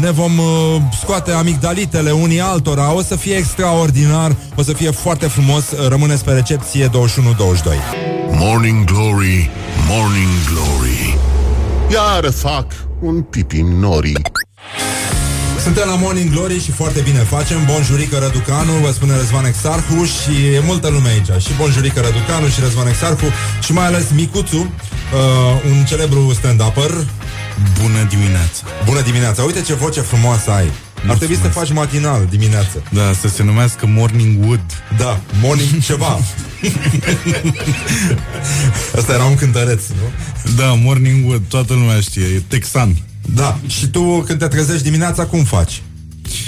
[0.00, 5.26] ne vom uh, scoate amigdalitele unii altora, o să fie extraordinar, o să fie foarte
[5.26, 6.90] frumos, Uh, rămâneți pe recepție 21-22.
[8.30, 9.50] Morning Glory,
[9.88, 11.18] Morning Glory.
[11.92, 12.66] Iar fac
[13.00, 14.16] un pipi în norii
[15.66, 17.64] Suntem la Morning Glory și foarte bine facem.
[17.64, 21.42] Bonjurică Răducanu, vă spune Răzvan Exarhu Și e multă lume aici.
[21.42, 23.26] Și Bonjurică Răducanu și Răzvan Exarhu
[23.62, 26.92] Și mai ales Micuțu uh, Un celebru stand-upper.
[27.80, 28.62] Bună dimineața.
[28.84, 30.70] Bună dimineața, uite ce voce frumoasă ai.
[31.08, 32.82] Ar trebui să te faci matinal dimineață.
[32.90, 34.64] Da, să se numească Morning Wood.
[34.96, 36.18] Da, morning ceva.
[38.98, 40.10] Asta era un cântăreț, nu?
[40.56, 42.96] Da, Morning Wood, toată lumea știe, e texan
[43.34, 45.82] Da, și tu când te trezești dimineața, cum faci?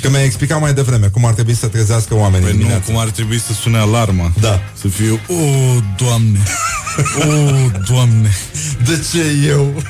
[0.01, 2.85] Că mi-ai explicat mai devreme cum ar trebui să trezească oamenii Păi nu, dimineața.
[2.85, 4.61] cum ar trebui să sune alarma Da.
[4.81, 5.35] Să fie, o,
[5.97, 6.39] doamne
[7.29, 8.31] O, doamne
[8.85, 9.83] De ce eu?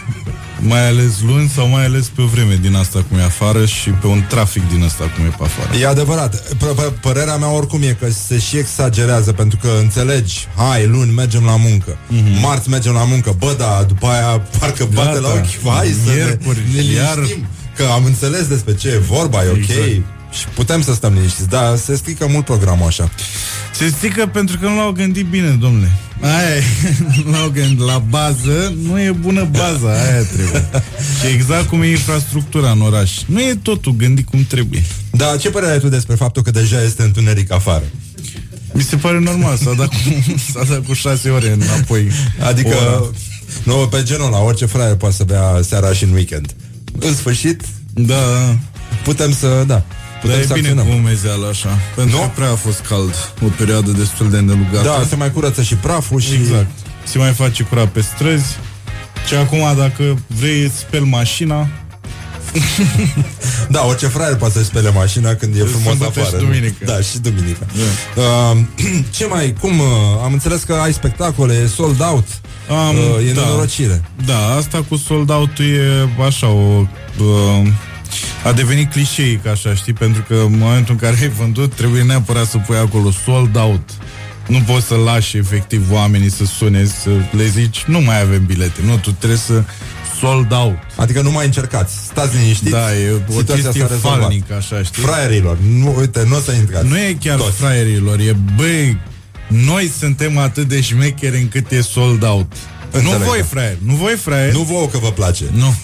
[0.61, 3.91] Mai ales luni sau mai ales pe o vreme din asta cum e afară și
[3.91, 5.77] pe un trafic din asta cum e pe afară.
[5.79, 6.43] E adevărat.
[6.55, 11.13] P- p- părerea mea oricum e că se și exagerează pentru că înțelegi, hai, luni
[11.13, 12.41] mergem la muncă, mm-hmm.
[12.43, 15.21] marți mergem la muncă, bă, da, după aia parcă bate Gata.
[15.21, 17.47] la ochi, hai să Miercuri, ne, ne iar- liniștim,
[17.77, 19.57] că am înțeles despre ce e vorba, e ok.
[19.57, 20.18] Exact.
[20.33, 23.11] Și putem să stăm liniștiți, dar se strică mult programul așa.
[23.75, 25.93] Se strică pentru că nu l-au gândit bine, domnule.
[26.21, 26.63] Aia e,
[27.25, 27.81] nu l-au gândit.
[27.87, 30.69] La bază nu e bună baza, aia trebuie.
[31.21, 33.11] Și exact cum e infrastructura în oraș.
[33.27, 34.85] Nu e totul gândit cum trebuie.
[35.11, 37.85] Da, ce părere ai tu despre faptul că deja este întuneric afară?
[38.73, 42.11] Mi se pare normal, s-a dat cu, s-a dat cu șase ore înapoi.
[42.49, 43.11] Adică, Ora.
[43.63, 46.55] nu, pe genul la orice fraier poate să bea seara și în weekend.
[46.99, 47.63] În sfârșit,
[47.95, 48.57] Da, da.
[49.05, 49.85] putem să, da,
[50.21, 50.93] putem Dar e să bine acționăm.
[50.93, 52.23] cu umezeală așa Pentru Nu?
[52.23, 53.15] că prea a fost cald
[53.45, 56.35] O perioadă destul de îndelugată Da, se mai curăță și praful și...
[56.35, 56.71] Exact
[57.05, 58.57] Se mai face curat pe străzi
[59.29, 61.69] Și acum dacă vrei îți speli mașina
[63.69, 66.37] Da, orice fraier poate să-și spele mașina când e frumos Sâmbătă afară.
[66.39, 66.85] și duminică.
[66.85, 67.67] Da, și duminică.
[68.17, 68.59] Uh,
[69.17, 69.87] ce mai, cum, uh,
[70.25, 72.27] am înțeles că ai spectacole, e sold out.
[72.69, 73.41] Am, uh, e da.
[73.41, 74.03] nenorocire.
[74.27, 76.85] Da, asta cu sold out e așa o...
[77.21, 77.67] Uh,
[78.45, 79.93] a devenit clișeic așa, știi?
[79.93, 83.91] Pentru că în momentul în care ai vândut trebuie neapărat să pui acolo sold out.
[84.47, 88.81] Nu poți să lași efectiv oamenii să sune, să le zici nu mai avem bilete.
[88.85, 89.63] Nu, tu trebuie să
[90.21, 90.77] sold out.
[90.97, 92.71] Adică nu mai încercați, stați liniștiți.
[92.71, 94.21] Da, e o Situația chestie s-a rezolvat.
[94.21, 95.03] falnică, așa, știi?
[95.03, 96.87] Fraierilor, nu, uite, nu o să intrați.
[96.87, 97.57] Nu e chiar Toți.
[97.57, 98.97] fraierilor, e băi,
[99.47, 102.53] noi suntem atât de șmecheri încât e sold out.
[102.91, 103.45] Înțeleg, nu voi da.
[103.45, 104.57] fraieri, nu voi fraieri.
[104.57, 105.45] Nu vouă că vă place.
[105.53, 105.75] Nu.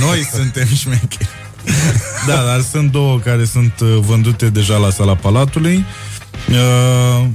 [0.00, 1.28] Noi suntem șmecheri.
[2.26, 5.84] Da, dar sunt două care sunt uh, vândute deja la sala Palatului.
[6.50, 7.26] Uh,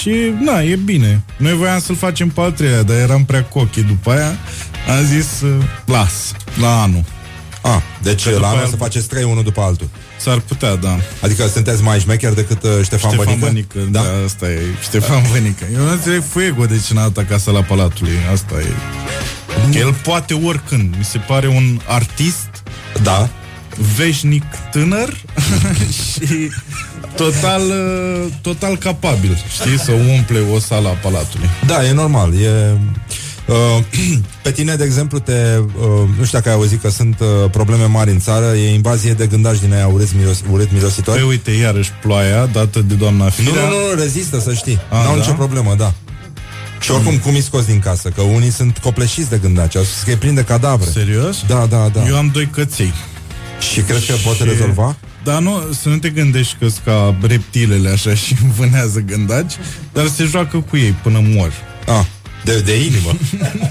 [0.00, 1.22] și, na, e bine.
[1.36, 4.36] Noi voiam să-l facem pe al treilea, dar eram prea cochi după aia.
[4.98, 7.04] Am zis, uh, las, la anul.
[7.62, 9.88] Ah, deci Că după la anul aia- să faceți trei unul după altul.
[10.18, 10.96] S-ar putea, da.
[11.20, 13.46] Adică sunteți mai șmecher decât uh, Ștefan, Ștefan Bănică?
[13.74, 14.00] Bănică, da?
[14.00, 15.64] da, asta e Ștefan Bănică.
[15.74, 18.12] Eu nu înțeleg Fuego de ce n-a atacat sala Palatului.
[18.32, 18.72] Asta e.
[19.72, 20.94] Că el poate oricând.
[20.98, 22.48] Mi se pare un artist
[23.02, 23.28] Da.
[23.96, 25.16] Veșnic tânăr
[26.02, 26.50] și
[27.16, 31.48] total, uh, total capabil, știi, să umple o sală a Palatului.
[31.66, 32.40] Da, e normal.
[32.40, 32.78] E...
[33.46, 33.84] Uh,
[34.42, 37.84] pe tine, de exemplu, te, uh, nu știu dacă ai auzit că sunt uh, probleme
[37.84, 41.18] mari în țară, e invazie de gândași din aia urât, miros, urât mirositori.
[41.18, 43.52] Păi uite, iarăși ploaia dată de doamna Nu, Firea.
[43.52, 44.78] nu, nu, nu, rezistă, să știi.
[44.90, 45.18] A, N-au da?
[45.18, 45.92] nicio problemă, da.
[46.80, 48.08] Și oricum, cum îi scoți din casă?
[48.08, 50.90] Că unii sunt copleșiți de gândaci, au spus că îi prinde cadavre.
[50.90, 51.36] Serios?
[51.46, 52.06] Da, da, da.
[52.06, 52.92] Eu am doi căței.
[53.72, 54.96] Și crezi că poate rezolva?
[55.24, 59.52] Da, nu, să nu te gândești că ca reptilele așa și vânează gândaci,
[59.92, 61.52] dar se joacă cu ei până mor.
[61.86, 62.04] Ah,
[62.44, 63.10] de, de inimă.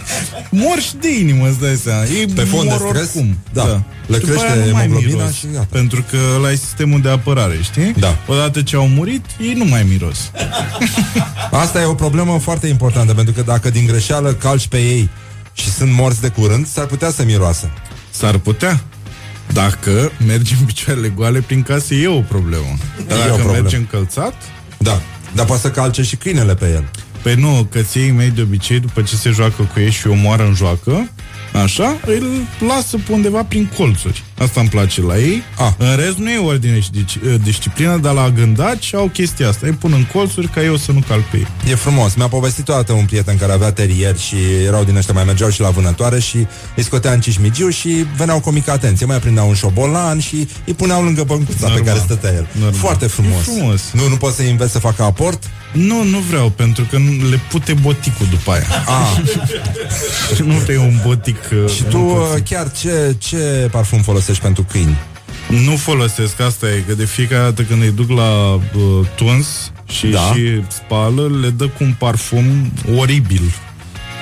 [0.64, 2.04] Mor și de inimă, îți dai seama.
[2.04, 3.14] Ei Pe fond de mor stres?
[3.16, 3.38] oricum.
[3.54, 3.84] Da.
[4.08, 5.68] Le După crește aia nu mai hemoglobina miros, și gata.
[5.70, 7.94] Pentru că ăla e sistemul de apărare, știi?
[8.00, 8.18] Da.
[8.28, 10.18] Odată ce au murit, ei nu mai miros.
[11.64, 15.10] Asta e o problemă foarte importantă, pentru că dacă din greșeală calci pe ei
[15.54, 17.70] și sunt morți de curând, s-ar putea să miroasă.
[18.10, 18.84] S-ar putea.
[19.54, 22.78] Dacă mergi în picioarele goale prin casă, e o problemă.
[23.08, 23.62] Dar E o dacă problemă.
[23.62, 24.34] mergi încălțat,
[24.78, 25.02] Da.
[25.36, 26.90] Dar poate să calce și câinele pe el.
[27.22, 30.44] Păi nu, căței mei de obicei, după ce se joacă cu ei și o moară
[30.46, 31.10] în joacă,
[31.64, 32.24] așa, îl
[32.68, 34.24] lasă pe undeva prin colțuri.
[34.38, 35.44] Asta îmi place la ei.
[35.58, 35.72] Ah.
[35.78, 39.66] În rest nu e ordine și dici- disciplină, dar la gândaci au chestia asta.
[39.68, 41.48] Îi pun în colțuri ca eu să nu calc pe ei.
[41.72, 42.14] E frumos.
[42.14, 45.62] Mi-a povestit odată un prieten care avea terier și erau din ăștia mai mergeau și
[45.62, 49.06] la vânătoare și îi scotea în cișmigiu și veneau cu mică atenție.
[49.06, 51.80] Mai prindeau un șobolan și îi puneau lângă băncuța Normal.
[51.80, 52.48] pe care stătea el.
[52.52, 52.74] Normal.
[52.80, 53.40] Foarte frumos.
[53.48, 53.82] E frumos.
[53.94, 55.44] Nu, nu poți să-i înveți să facă aport?
[55.72, 58.66] Nu, nu vreau, pentru că nu- le pute boticul după aia.
[58.86, 59.22] Ah.
[60.36, 61.38] Și nu vrei un botic...
[61.66, 62.36] uh, Și tu nu poți.
[62.36, 64.98] uh, chiar ce, ce parfum folosești pentru câini?
[65.48, 68.62] Nu folosesc, asta e, că de fiecare dată când îi duc la uh,
[69.16, 70.18] tuns și, Da.
[70.20, 70.34] da.
[70.36, 73.42] și spală, le dă cu un parfum oribil.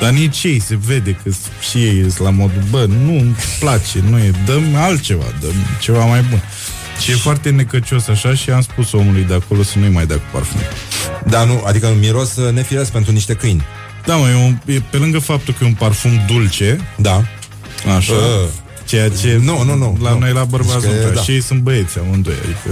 [0.01, 3.35] Dar nici ei se vede că s- și ei sunt la modul, bă, nu îmi
[3.59, 6.41] place, nu e, dăm altceva, dăm ceva mai bun.
[7.03, 10.15] Și e foarte necăcios așa și am spus omului de acolo să nu-i mai dea
[10.15, 10.59] cu parfum.
[11.25, 13.63] Da, nu, adică un miros uh, nefiresc pentru niște câini.
[14.05, 17.23] Da, mă, e, un, e pe lângă faptul că e un parfum dulce, Da.
[17.95, 18.47] așa, Uh.
[18.91, 20.19] Ceea ce Nu, nu, nu, la nu.
[20.19, 21.11] noi la bărbați Deci că, nu prea.
[21.11, 21.21] da.
[21.21, 22.69] Și ei sunt băieți amândoi, adică...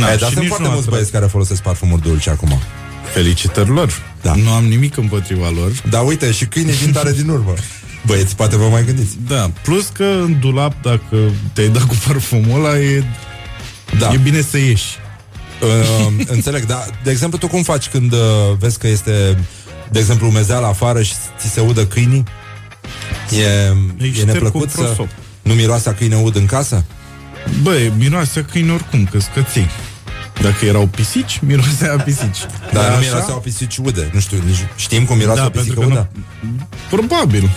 [0.00, 0.88] Na, e, și dar sunt nici foarte nu mulți atrag.
[0.94, 2.58] băieți care folosesc parfumuri dulce acum.
[3.12, 4.02] Felicitări lor.
[4.22, 4.34] Da.
[4.34, 5.70] Nu am nimic împotriva lor.
[5.90, 7.54] Da, uite, și câinii vin tare din urmă.
[8.06, 9.16] Băieți, poate vă mai gândiți.
[9.28, 11.16] Da, plus că în dulap, dacă
[11.52, 13.04] te-ai dat cu parfumul ăla, e,
[13.98, 14.10] Da.
[14.12, 14.96] e bine să ieși.
[15.62, 18.18] Uh, înțeleg, dar, de exemplu, tu cum faci când uh,
[18.58, 19.38] vezi că este,
[19.90, 22.24] de exemplu, umezeală afară și ți se udă câinii?
[23.32, 23.68] E,
[23.98, 25.08] Îi e șterg neplăcut cu să prosop.
[25.42, 26.84] nu miroase a câine ud în casă?
[27.62, 29.66] Băi, miroase câini oricum, că scăței.
[30.42, 32.38] Dacă erau pisici, mirosea a pisici.
[32.72, 32.98] Dar nu așa?
[33.00, 34.10] miroase o pisici ude.
[34.12, 36.10] Nu știu, nici, știm cum miroase Da, o pisică pentru că udă?
[36.56, 36.66] nu-
[36.96, 37.50] Probabil.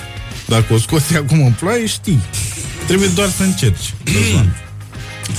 [0.48, 2.20] Dacă o scoți acum în ploaie, știi.
[2.88, 3.94] Trebuie doar să încerci.
[4.04, 4.56] Răzvan.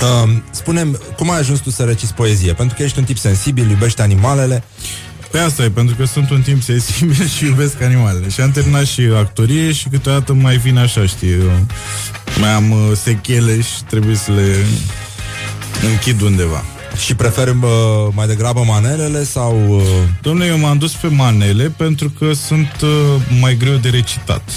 [0.01, 2.53] Uh, spunem, cum ai ajuns tu să reciți poezie?
[2.53, 4.63] Pentru că ești un tip sensibil, iubești animalele.
[5.31, 8.29] Pe asta e, pentru că sunt un timp sensibil și iubesc animalele.
[8.29, 11.51] Și am terminat și actorie și câteodată mai vin așa, știi, eu
[12.39, 14.65] mai am uh, sechele și trebuie să le
[15.91, 16.63] închid undeva.
[17.03, 17.67] Și preferi uh,
[18.11, 19.65] mai degrabă manelele sau...
[19.69, 19.81] Uh...
[20.21, 22.89] Domnule, eu m-am dus pe manele pentru că sunt uh,
[23.39, 24.49] mai greu de recitat.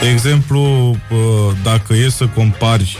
[0.00, 2.98] De exemplu, uh, dacă e să compari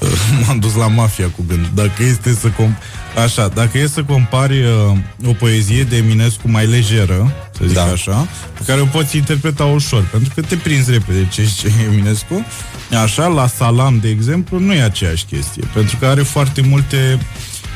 [0.00, 0.08] uh,
[0.46, 1.66] m-am dus la mafia cu gând.
[1.74, 2.82] Dacă este să comp-
[3.16, 4.96] Așa, dacă e să compari uh,
[5.26, 7.84] o poezie de Eminescu mai lejeră, să zic Da.
[7.84, 7.92] da.
[7.92, 12.46] așa, pe care o poți interpreta ușor, pentru că te prinzi repede ce zice Eminescu,
[13.02, 17.18] așa, la Salam, de exemplu, nu e aceeași chestie, pentru că are foarte multe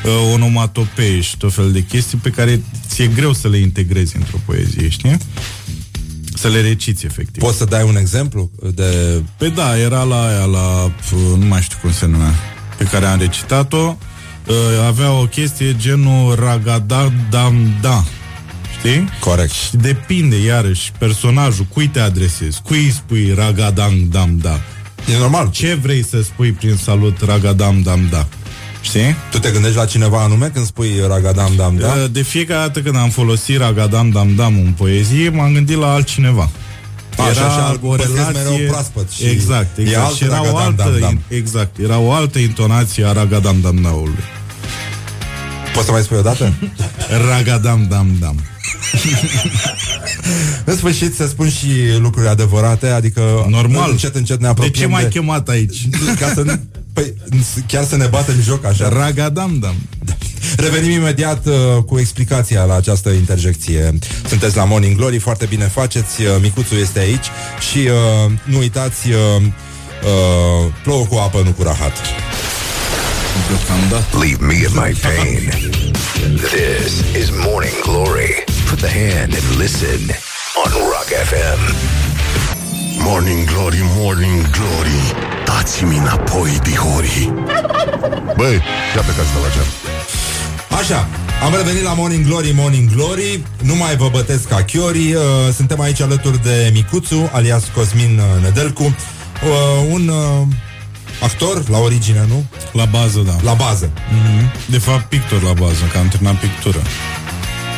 [0.05, 4.37] uh, onomatopei și tot fel de chestii pe care ți-e greu să le integrezi într-o
[4.45, 5.17] poezie, știi?
[6.33, 7.41] Să le reciți, efectiv.
[7.41, 9.21] Poți să dai un exemplu de...
[9.37, 12.33] Pe da, era la aia, la, pf, nu mai știu cum se numea,
[12.77, 13.95] pe care am recitat-o,
[14.47, 14.55] uh,
[14.87, 18.03] avea o chestie genul ragadam-dam-da.
[18.79, 19.09] Știi?
[19.19, 19.51] Corect.
[19.51, 24.59] Și depinde, iarăși, personajul, cui te adresezi, cui îi spui ragadam-dam-da.
[25.13, 25.49] E normal.
[25.51, 28.27] Ce vrei să spui prin salut ragadam-dam-da?
[28.81, 29.15] Știi?
[29.31, 31.87] Tu te gândești la cineva anume când spui ragadam dam da?
[31.87, 36.49] Uh, De fiecare dată când am folosit ragadam-dam-dam în poezie, m-am gândit la altcineva.
[37.17, 40.05] A, și așa îl o păstrezi relație mereu proaspăt și exact, e exact.
[40.05, 41.03] alt și era o ragadam-dam-dam.
[41.03, 44.23] altă, exact, era o altă intonație a ragadam-dam-daului.
[45.77, 46.53] Poți să mai spui o dată?
[47.27, 48.43] Ragadam-dam-dam.
[50.65, 51.67] În sfârșit să spun și
[51.99, 53.89] lucruri adevărate, adică Normal.
[53.91, 55.87] încet, încet ne De apropiem ce m-ai chemat aici?
[56.19, 56.59] Ca să, ne-
[56.93, 57.13] păi,
[57.67, 58.89] chiar să ne batem joc așa.
[58.89, 59.75] Ragadam-dam.
[60.57, 61.53] Revenim imediat uh,
[61.85, 63.97] cu explicația la această interjecție.
[64.27, 67.25] Sunteți la Morning Glory, foarte bine faceți, uh, Micuțul este aici
[67.71, 71.93] și uh, nu uitați, uh, uh, plouă cu apă, nu cu rahat.
[74.13, 75.49] Leave me in my pain.
[76.51, 78.31] This is Morning Glory.
[78.69, 79.99] Put the hand and listen
[80.61, 81.59] on Rock FM.
[83.03, 85.01] Morning Glory, Morning Glory
[85.45, 87.33] Dați-mi înapoi, dihori
[88.35, 88.53] Băi,
[88.95, 89.65] ia plecați de la geam
[90.79, 91.07] Așa,
[91.43, 95.21] am revenit la Morning Glory, Morning Glory Nu mai vă bătesc ca chiori uh,
[95.55, 100.47] Suntem aici alături de Micuțu Alias Cosmin uh, Nedelcu uh, Un uh,
[101.21, 102.45] actor la origine, nu?
[102.71, 103.35] La bază, da.
[103.43, 104.69] La bază Mm-hmm.
[104.69, 106.81] De fapt, pictor la bază, că am terminat pictură.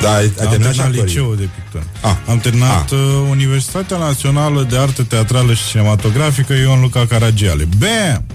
[0.02, 1.14] Da, ai, ai Am terminat și terminat actorii.
[1.14, 1.84] liceul de pictură.
[2.02, 2.16] Ah.
[2.28, 3.00] Am terminat uh,
[3.30, 7.68] Universitatea Națională de Artă Teatrală și Cinematografică Ion Luca Caragiale.
[7.78, 8.26] Bam!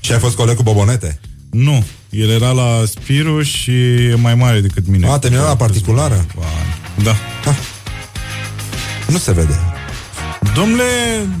[0.00, 1.20] Și ai fost coleg cu Bobonete?
[1.50, 1.84] Nu.
[2.10, 5.08] El era la Spiru și e mai mare decât mine.
[5.08, 6.26] A, terminat la particulară?
[7.02, 7.16] Da.
[9.06, 9.58] Nu se vede
[10.54, 10.82] Domnule,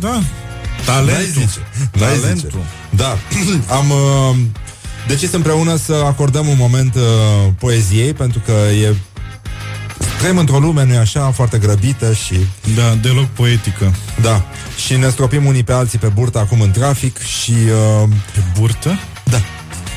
[0.00, 0.22] da.
[0.86, 1.42] N-ai Talentul.
[1.42, 1.58] zice.
[1.92, 2.20] N-ai zice.
[2.20, 2.64] Talentul.
[2.90, 3.18] Da.
[3.78, 4.36] Am uh,
[5.06, 7.02] decis împreună să acordăm un moment uh,
[7.58, 8.94] poeziei, pentru că e
[10.18, 12.34] Trăim într-o lume, nu așa, foarte grăbită și...
[12.76, 13.94] Da, deloc poetică.
[14.20, 14.44] Da.
[14.86, 17.52] Și ne stropim unii pe alții pe burtă acum în trafic și...
[18.02, 18.08] Uh...
[18.34, 18.98] Pe burtă?
[19.24, 19.40] Da.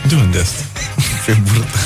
[0.07, 0.63] De unde asta?
[1.25, 1.77] pe burtă.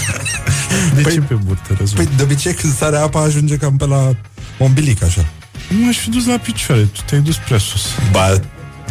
[0.95, 1.95] De păi, ce pe burtă, răzut?
[1.95, 4.15] Păi de obicei când sare apa ajunge cam pe la
[4.57, 5.25] ombilic, așa.
[5.69, 7.85] Nu m-aș fi dus la picioare, tu te-ai dus prea sus.
[8.11, 8.39] Ba,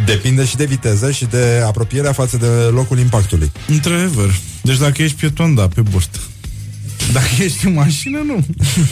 [0.05, 3.53] depinde și de viteză și de apropierea față de locul impactului.
[3.69, 4.35] Într-adevăr.
[4.63, 6.19] Deci dacă ești pieton, da, pe burtă.
[7.13, 8.47] Dacă ești în mașină, nu.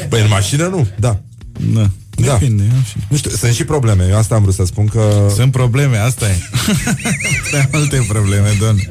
[0.08, 1.20] Păi în mașină nu, da.
[1.60, 1.90] Da.
[2.16, 2.32] Da.
[2.32, 2.74] Depinde, da.
[3.08, 4.06] Nu știu, sunt și probleme.
[4.10, 5.30] Eu asta am vrut să spun că...
[5.34, 6.34] Sunt probleme, asta e.
[7.50, 8.88] Sunt multe probleme, domn.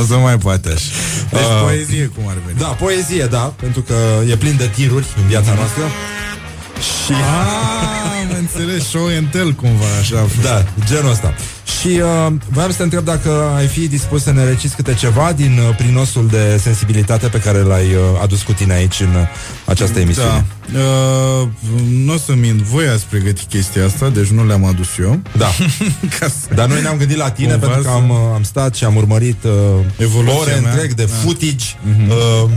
[0.00, 0.84] O să mai poate așa.
[1.30, 2.58] Deci uh, poezie cum ar veni.
[2.58, 3.94] Da, poezie, da, pentru că
[4.30, 5.58] e plin de tiruri în viața Mhm.
[5.58, 5.82] noastră.
[6.80, 7.12] Și...
[7.12, 10.18] Ah, am înțeles, show and tell cumva, așa.
[10.18, 10.42] a fost.
[10.42, 11.34] Da, genul ăsta.
[11.80, 15.32] Și uh, voiam să te întreb dacă ai fi dispus să ne reciți câte ceva
[15.32, 19.26] din uh, prinosul de sensibilitate pe care l-ai uh, adus cu tine aici în uh,
[19.64, 20.44] această emisiune.
[20.72, 20.78] Da.
[20.78, 21.48] Uh,
[21.88, 25.20] nu o să mint, voi ați pregătit chestia asta, deci nu le-am adus eu.
[25.36, 25.46] Da.
[26.18, 26.54] Ca să...
[26.54, 28.84] Dar noi ne-am gândit la tine Cumva pentru că să- am, uh, am stat și
[28.84, 29.50] am urmărit uh,
[29.96, 30.70] Evoluția ore mea.
[30.70, 31.12] întreg de Da.
[31.22, 31.64] footage.
[32.08, 32.50] Uh,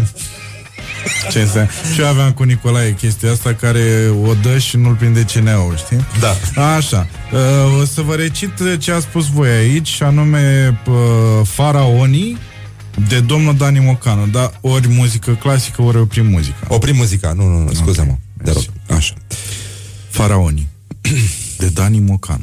[1.31, 1.71] Ce înseamnă?
[1.93, 6.05] Și eu aveam cu Nicolae chestia asta care o dă și nu-l prinde CNA-ul, știi?
[6.19, 6.63] Da.
[6.75, 7.07] Așa.
[7.33, 10.95] Uh, o să vă recit ce a spus voi aici, și anume uh,
[11.43, 12.37] Faraonii
[13.07, 14.51] de domnul Dani Mocanu, da?
[14.61, 16.67] Ori muzică clasică, ori oprim muzica.
[16.67, 17.33] oprim muzica.
[17.33, 18.15] Nu, nu, nu, scuze-mă.
[18.43, 18.63] Te rog.
[18.89, 19.13] Așa.
[20.09, 20.67] Faraonii
[21.57, 22.41] de Dani Mocanu.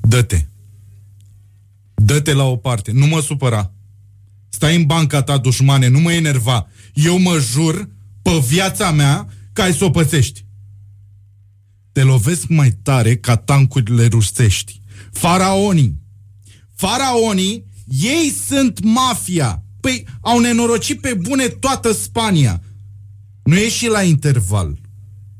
[0.00, 0.44] Dă-te.
[1.94, 2.90] Dă-te la o parte.
[2.92, 3.72] Nu mă supăra.
[4.48, 6.66] Stai în banca ta, dușmane, nu mă enerva.
[6.92, 7.88] Eu mă jur
[8.22, 10.44] pe viața mea că ai să o pățești.
[11.92, 14.80] Te lovesc mai tare ca tancurile rusești.
[15.12, 15.98] Faraonii.
[16.74, 19.62] Faraonii, ei sunt mafia.
[19.80, 22.62] Păi au nenorocit pe bune toată Spania.
[23.42, 24.78] Nu e și la interval.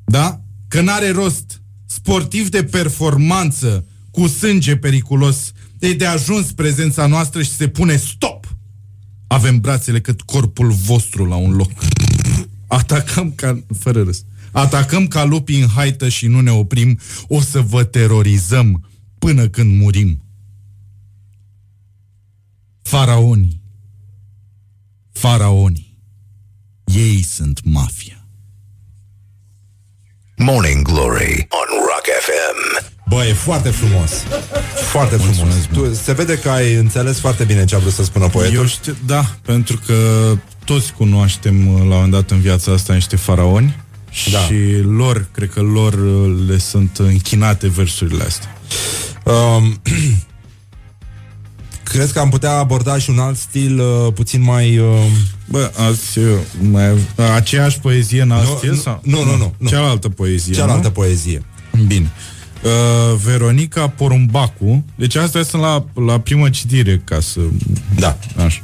[0.05, 0.41] Da?
[0.69, 1.63] Că n-are rost.
[1.87, 8.28] Sportiv de performanță cu sânge periculos e de ajuns prezența noastră și se pune stop.
[9.29, 11.71] Avem brațele cât corpul vostru la un loc.
[12.67, 13.65] Atacăm ca...
[13.79, 14.25] Fără râs.
[14.53, 16.99] Atacăm ca lupii în haită și nu ne oprim.
[17.27, 20.23] O să vă terorizăm până când murim.
[22.83, 23.61] Faraonii.
[25.13, 25.99] Faraonii.
[26.85, 28.29] Ei sunt mafia.
[30.37, 31.78] Morning Glory on Rock FM.
[33.09, 34.11] Bă, e foarte frumos.
[34.91, 35.55] Foarte frumos.
[35.73, 38.55] Tu, se vede că ai înțeles foarte bine ce a vrut să spună poetul.
[38.55, 39.95] Eu știu, da, pentru că
[40.65, 43.77] toți cunoaștem uh, la un moment dat în viața asta niște faraoni
[44.33, 44.39] Da.
[44.39, 48.61] și lor, cred că lor uh, le sunt închinate versurile astea.
[49.25, 49.81] Um,
[51.91, 54.79] crezi că am putea aborda și un alt stil uh, puțin mai...
[54.79, 54.87] Uh...
[55.51, 56.25] Bă, azi, uh,
[56.71, 56.99] mai, uh,
[57.35, 58.71] aceeași poezie în alt Nu, stil?
[58.71, 59.01] nu, sau?
[59.05, 59.69] nu, nu, nu, nu.
[59.69, 60.93] Cealaltă poezie, Cealaltă nu?
[60.93, 61.43] poezie.
[61.87, 62.11] Bine.
[62.63, 67.41] Uh, Veronica Porumbacu Deci astea sunt la, la primă citire Ca să...
[67.97, 68.19] Da.
[68.45, 68.61] Așa.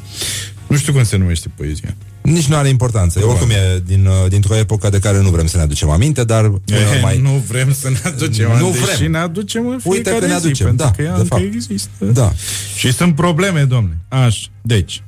[0.67, 3.19] Nu știu cum se numește poezia Nici nu are importanță.
[3.19, 6.25] E, oricum e din, uh, dintr-o epocă de care nu vrem să ne aducem aminte,
[6.25, 7.19] dar până Eh, mai...
[7.19, 8.97] Nu vrem să ne aducem Nu Nu vrem.
[8.97, 11.21] Și ne aducem în Uite fiecare că ne zi, aducem, pentru da, că ea de
[11.21, 11.43] încă fapt.
[11.55, 12.33] există Da.
[12.77, 15.03] Și sunt probleme, domne Așa, deci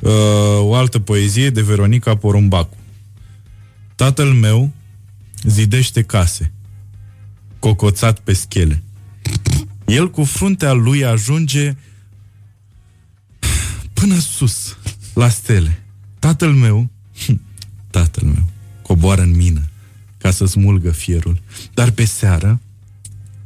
[0.00, 0.12] uh,
[0.58, 2.76] O altă poezie de Veronica Porumbacu
[3.94, 4.70] Tatăl meu
[5.42, 6.52] zidește case
[7.58, 8.82] Cocoțat pe schele
[9.84, 11.76] El cu fruntea lui ajunge
[13.92, 14.76] Până sus
[15.14, 15.82] La stele
[16.18, 16.90] Tatăl meu
[17.90, 18.46] Tatăl meu
[18.82, 19.62] Coboară în mină
[20.18, 21.42] Ca să smulgă fierul
[21.74, 22.60] Dar pe seară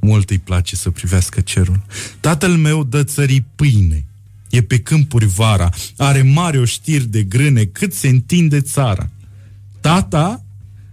[0.01, 1.83] Mult îi place să privească cerul.
[2.21, 4.05] Tatăl meu dă țării pâine.
[4.51, 5.71] E pe câmpuri vara.
[5.97, 9.11] Are mari oștiri de grâne cât se întinde țara.
[9.81, 10.45] Tata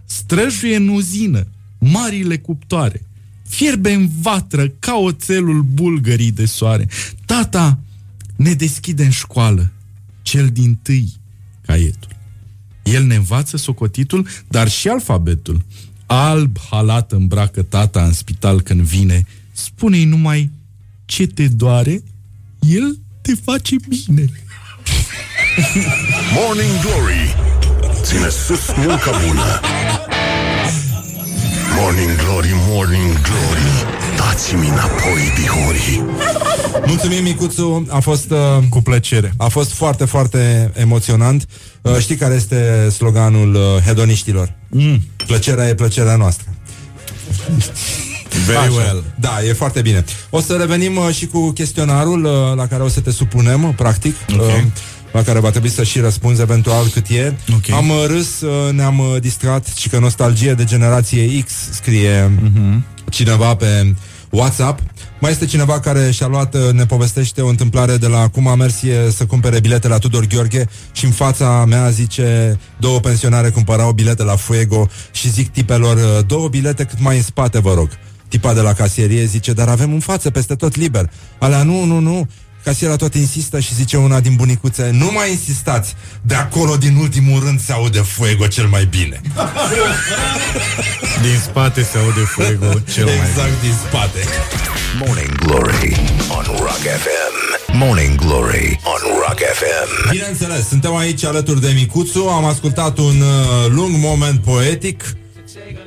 [0.05, 1.47] străjuie în uzină
[1.77, 3.06] marile cuptoare.
[3.47, 6.87] Fierbe în vatră ca oțelul bulgării de soare.
[7.25, 7.79] Tata
[8.35, 9.71] ne deschide în școală
[10.21, 11.13] cel din tâi
[11.65, 12.15] caietul.
[12.83, 15.65] El ne învață socotitul, dar și alfabetul.
[16.05, 19.25] Alb halat îmbracă tata în spital când vine.
[19.51, 20.51] Spune-i numai
[21.05, 22.03] ce te doare,
[22.59, 24.29] el te face bine.
[26.33, 27.35] Morning Glory
[28.01, 29.59] Ține sus munca bună
[31.79, 33.85] Morning Glory, Morning Glory
[34.17, 36.03] Dați-mi înapoi, dihori
[36.85, 38.31] Mulțumim, Micuțu, a fost...
[38.31, 38.37] Uh,
[38.69, 39.33] Cu plăcere.
[39.37, 41.45] A fost foarte, foarte emoționant.
[41.81, 44.53] Uh, știi care este sloganul uh, hedoniștilor?
[44.67, 45.01] Mm.
[45.27, 46.47] Plăcerea e plăcerea noastră.
[48.45, 49.03] Very well.
[49.19, 50.03] Da, e foarte bine.
[50.29, 53.73] O să revenim uh, și cu chestionarul uh, la care o să te supunem, uh,
[53.75, 54.15] practic.
[54.33, 54.39] Ok.
[54.39, 54.63] Uh,
[55.11, 57.33] la care va trebui să și răspunzi eventual cât e.
[57.53, 57.69] Ok.
[57.75, 62.85] Am uh, râs, uh, ne-am uh, distrat și că nostalgie de generație X scrie Mhm.
[63.09, 63.95] cineva pe
[64.29, 64.79] WhatsApp.
[65.19, 68.55] Mai este cineva care și-a luat, uh, ne povestește o întâmplare de la cum a
[68.55, 73.49] mers e să cumpere bilete la Tudor Gheorghe și în fața mea zice două pensionare
[73.49, 77.73] cumpărau bilete la Fuego și zic tipelor uh, două bilete cât mai în spate, vă
[77.73, 77.89] rog.
[78.27, 81.09] Tipa de la casierie zice, dar avem în față, peste tot liber.
[81.39, 82.27] Alea, nu, nu, nu.
[82.67, 87.43] Casiera tot insistă și zice una din bunicuțe, nu mai insistați, de acolo din ultimul
[87.43, 89.21] rând se aude Fuego cel mai bine.
[91.21, 94.19] Din spate se aude fuego cel mai Exact din spate.
[95.05, 95.95] Morning Glory
[96.29, 97.33] on Rock FM.
[97.77, 100.09] Morning Glory on Rock FM.
[100.09, 105.03] Bineînțeles, suntem aici alături de Micuțu, am ascultat un uh, lung moment poetic.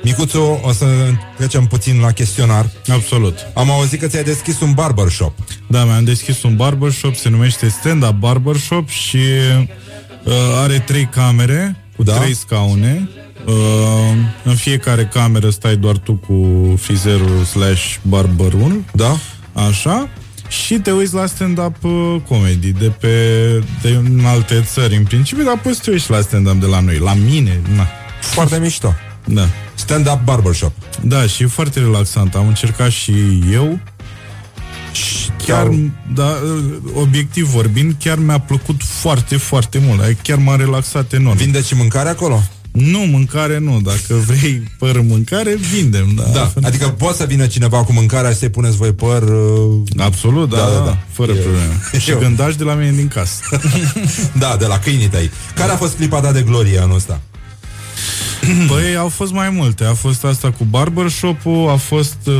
[0.03, 0.85] Micuțu, o să
[1.37, 2.69] trecem puțin la chestionar.
[2.91, 3.37] Absolut.
[3.53, 5.37] Am auzit că ți-ai deschis un barbershop.
[5.67, 9.17] Da, mi-am deschis un barbershop, se numește Stand Up Barbershop și
[10.23, 12.13] uh, are trei camere cu Da.
[12.13, 13.09] trei scaune.
[13.45, 13.53] Uh,
[14.43, 16.35] în fiecare cameră stai doar tu cu
[16.79, 18.83] frizerul slash barberul.
[18.93, 19.17] Da.
[19.53, 20.09] Așa.
[20.47, 23.07] Și te uiți la stand-up uh, comedy de pe
[23.81, 26.65] de în alte țări în principiu, dar poți să te uiți și la stand-up de
[26.65, 26.97] la noi.
[26.97, 27.87] La mine, na.
[28.21, 28.93] Foarte mișto.
[29.25, 29.47] Da.
[29.73, 30.71] Stand-up barbershop.
[31.03, 32.35] Da, și e foarte relaxant.
[32.35, 33.13] Am încercat și
[33.51, 33.79] eu.
[34.91, 35.69] Și chiar,
[36.13, 36.35] da,
[36.93, 40.01] obiectiv vorbind, chiar mi-a plăcut foarte, foarte mult.
[40.01, 41.37] Adică Chiar m-a relaxat enorm.
[41.37, 42.43] Vinde și mâncare acolo?
[42.71, 43.81] Nu, mâncare nu.
[43.81, 46.11] Dacă vrei păr mâncare, vindem.
[46.15, 49.21] Da, Da, adică poate să vină cineva cu mâncarea și să-i puneți voi păr...
[49.23, 49.81] Uh...
[49.97, 51.79] Absolut, da, da, da, fără E- probleme.
[52.03, 53.41] Și Eu- gândași de la mine din casă.
[54.39, 55.31] Da, de la câinii tăi.
[55.55, 57.21] Care a fost clipa ta de glorie anul ăsta?
[58.67, 59.83] Băi, au fost mai multe.
[59.83, 62.33] A fost asta cu barbershop-ul, a fost uh,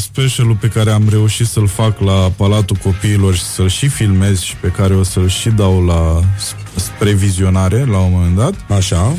[0.00, 4.56] specialul pe care am reușit să-l fac la Palatul Copiilor și să-l și filmez și
[4.56, 8.54] pe care o să-l și dau la sp- spre vizionare la un moment dat.
[8.76, 9.12] Așa.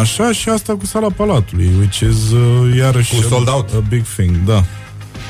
[0.00, 3.68] Așa și asta cu sala Palatului, which is uh, iarăși Cu sold out.
[3.74, 4.64] a big thing, da.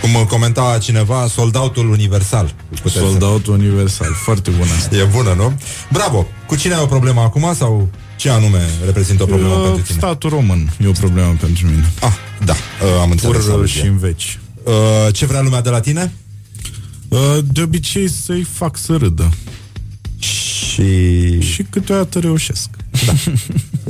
[0.01, 2.55] Cum uh, comenta cineva, sold-out-ul universal.
[2.69, 4.97] Puteți să- Sold out universal, foarte bună asta.
[4.97, 5.53] E bună, nu?
[5.93, 6.27] Bravo!
[6.47, 7.89] Cu cine ai o problemă acum sau
[8.21, 9.99] ce anume reprezintă o problemă Uh, pentru tine?
[9.99, 11.93] Statul român e o problemă pentru mine.
[12.01, 12.13] Ah,
[12.45, 13.37] da, uh, am înțeles.
[13.45, 13.81] Pur aluzie.
[13.81, 14.39] și în veci.
[14.65, 14.73] Uh,
[15.13, 16.13] ce vrea lumea de la tine?
[17.09, 17.19] Uh,
[17.53, 19.31] de obicei să-i fac să râdă.
[20.19, 21.41] Și...
[21.41, 22.69] Și câteodată reușesc.
[23.07, 23.13] Da.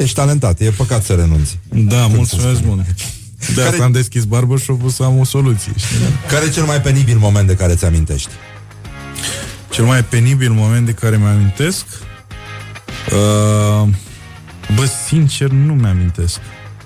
[0.03, 1.59] Ești talentat, e păcat să renunți.
[1.69, 2.69] Da, Cum mulțumesc să spun.
[2.69, 2.87] mult.
[3.47, 5.73] De Care- asta am deschis barbershop-ul să am o soluție.
[5.77, 5.97] Știi?
[6.29, 8.29] Care e cel mai penibil moment de care ți amintești?
[9.71, 11.85] Cel mai penibil moment de care mi-amintesc
[13.13, 13.89] uh,
[14.75, 16.39] Bă, sincer, nu mi-amintesc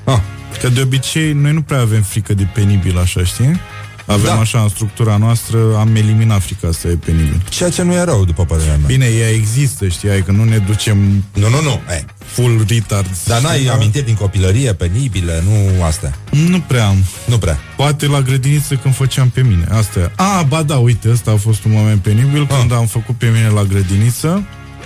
[0.04, 0.18] ah.
[0.60, 3.60] Că de obicei noi nu prea avem frică de penibil așa, știi?
[4.06, 4.38] Avem Da.
[4.40, 8.24] așa în structura noastră Am eliminat frica asta e penibil Ceea ce nu e rău,
[8.24, 8.86] după părerea mea.
[8.86, 10.10] Bine, ea există, știi?
[10.10, 11.80] Adică nu ne ducem Nu, nu, nu.
[11.90, 12.04] Ei.
[12.24, 13.68] Full retards Dar n-ai știi?
[13.70, 16.14] amintiri din copilărie, penibile, nu astea.
[16.30, 17.58] Nu prea am Nu prea.
[17.76, 21.36] Poate la grădiniță când făceam pe mine Asta e A, ba da, uite, ăsta a
[21.36, 22.56] fost un moment penibil Ah.
[22.58, 24.42] Când am făcut pe mine la grădiniță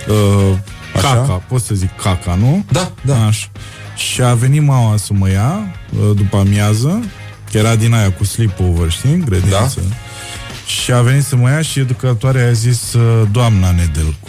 [0.07, 0.57] uh,
[0.95, 1.07] Așa?
[1.13, 2.65] Caca, pot să zic caca, nu?
[2.71, 3.25] Da, da.
[3.25, 3.47] Așa.
[3.95, 6.99] Și a venit mama să mă ia uh, După amiază
[7.51, 9.11] Că era din aia cu sleepover, știi?
[9.13, 9.95] în Grădiniță Da.
[10.65, 14.27] Și a venit să mă ia și educatoarea a zis uh, Doamna Nedelcu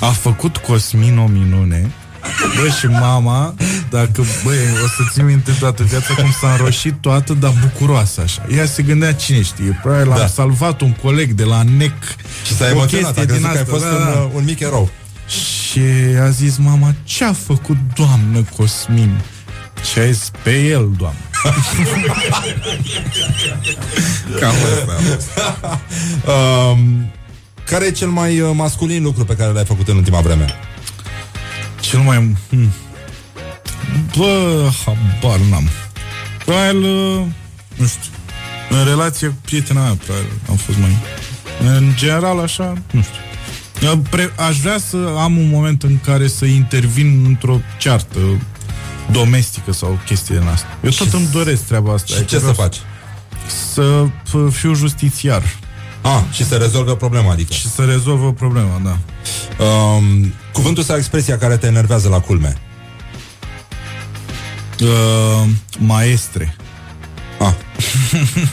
[0.00, 1.90] A făcut Cosmin o minune
[2.56, 3.54] Bă, și mama,
[3.90, 8.46] dacă, băi, o să ții minte toată viața cum s-a înroșit toată, dar bucuroasă așa.
[8.56, 10.26] Ea se gândea, cine știe, probabil l-am Da.
[10.26, 11.92] salvat un coleg de la NEC.
[12.46, 14.20] Și s-a O emoționat, chestie a crezut din că ai asta, fost da, un, da.
[14.20, 14.90] uh, un mic erou.
[15.70, 15.80] Și
[16.20, 19.20] a zis mama, ce a făcut doamnă Cosmin?
[19.92, 21.18] Și a zis, pe el, doamnă.
[24.40, 24.54] Cam
[25.16, 25.80] asta.
[26.32, 27.12] um,
[27.64, 30.46] care e cel mai uh, masculin lucru pe care l-ai făcut în ultima vreme?
[31.80, 32.36] Cel mai...
[32.48, 32.72] Hmm.
[34.16, 35.68] Bă, habar n-am.
[36.44, 37.24] Probabil, uh,
[37.76, 38.10] nu știu,
[38.70, 40.96] în relație cu prietena mea, probabil, am fost mai...
[41.60, 43.29] În general, așa, nu știu.
[43.82, 48.18] Eu Pre- aș vrea să am un moment în care să intervin într-o ceartă
[49.12, 50.66] domestică sau chestie din asta.
[50.84, 52.06] Eu tot îmi doresc treaba asta.
[52.06, 52.76] Și Adică ce să vreau faci?
[53.72, 55.42] Să f- fiu justițiar.
[56.02, 57.52] Ah, și să rezolvă problema, adică.
[57.52, 58.98] Și să rezolvă problema, da.
[59.64, 62.56] Um, cuvântul sau expresia care te enervează la culme?
[64.80, 66.56] Uh, maestre.
[67.40, 67.52] Ah.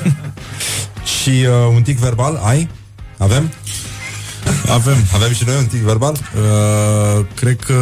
[1.22, 2.70] și uh, un tic verbal ai?
[3.18, 3.52] Avem?
[4.70, 4.96] Avem.
[5.14, 6.14] Avem și noi un tic verbal?
[6.36, 7.74] Uh, cred că...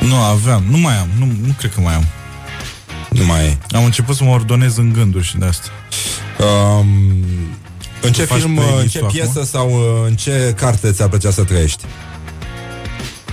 [0.00, 0.64] Nu, aveam.
[0.70, 1.08] Nu mai am.
[1.18, 2.04] Nu, nu cred că mai am.
[3.10, 3.58] Nu mai e.
[3.70, 5.68] Am început să mă ordonez în gânduri și de asta.
[6.44, 6.86] Um,
[8.02, 9.18] În ce Tu faci film, uh, în playlist-ul ce acum?
[9.18, 11.84] piesă sau uh, în ce carte ți-ar plăcea să trăiești?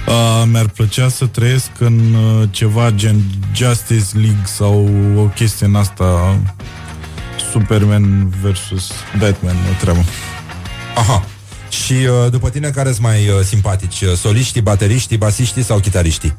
[0.08, 3.24] Uh, mi-ar plăcea să trăiesc în uh, ceva gen
[3.56, 6.38] Justice League sau o chestie în asta
[7.52, 10.06] Superman versus Batman, o treabă.
[10.96, 11.26] Aha.
[11.70, 14.02] Și uh, după tine care sunt mai uh, simpatici?
[14.02, 16.36] Uh, Soliștii, bateriștii, basiștii sau chitariștii?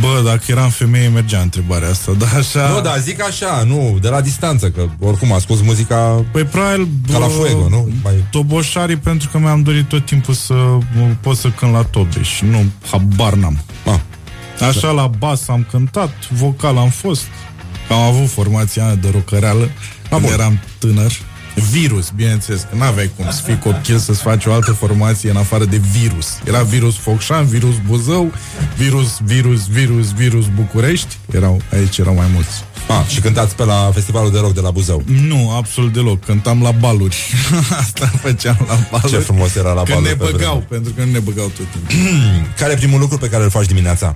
[0.00, 2.68] Bă, dacă eram femeie, mergea întrebarea asta, dar așa...
[2.68, 7.18] Nu, dar zic așa, nu, de la distanță, că oricum ascult muzica Păi probabil ca
[7.18, 7.88] la bă, fuego, nu?
[8.02, 8.24] Mai...
[8.30, 10.54] Toboșarii pentru că mi-am dorit tot timpul să
[10.94, 13.58] mă pot să cânt la tobe și nu, habar n-am.
[13.84, 14.66] Ah.
[14.68, 17.26] Așa la bas am cântat, vocal am fost.
[17.90, 19.70] Am avut formația mea de rocăreală
[20.08, 20.32] când bun.
[20.32, 21.12] eram tânăr.
[21.70, 25.64] Virus, bineînțeles, că n-aveai cum să fii copil să-ți faci o altă formație în afară
[25.64, 26.38] de virus.
[26.44, 28.32] Era virus Focșan, virus Buzău,
[28.76, 31.16] virus, virus, virus, virus București.
[31.32, 32.64] Erau, aici erau mai mulți.
[32.88, 35.02] Ah, și cântați pe la festivalul de rock de la Buzău.
[35.06, 36.24] Nu, absolut deloc.
[36.24, 37.16] Cântam la baluri.
[37.80, 39.12] Asta făceam la baluri.
[39.12, 40.66] Ce frumos era la Când baluri ne pe băgau, vremuri.
[40.66, 41.94] pentru că nu ne băgau tot timpul.
[42.58, 44.14] Care e primul lucru pe care îl faci dimineața?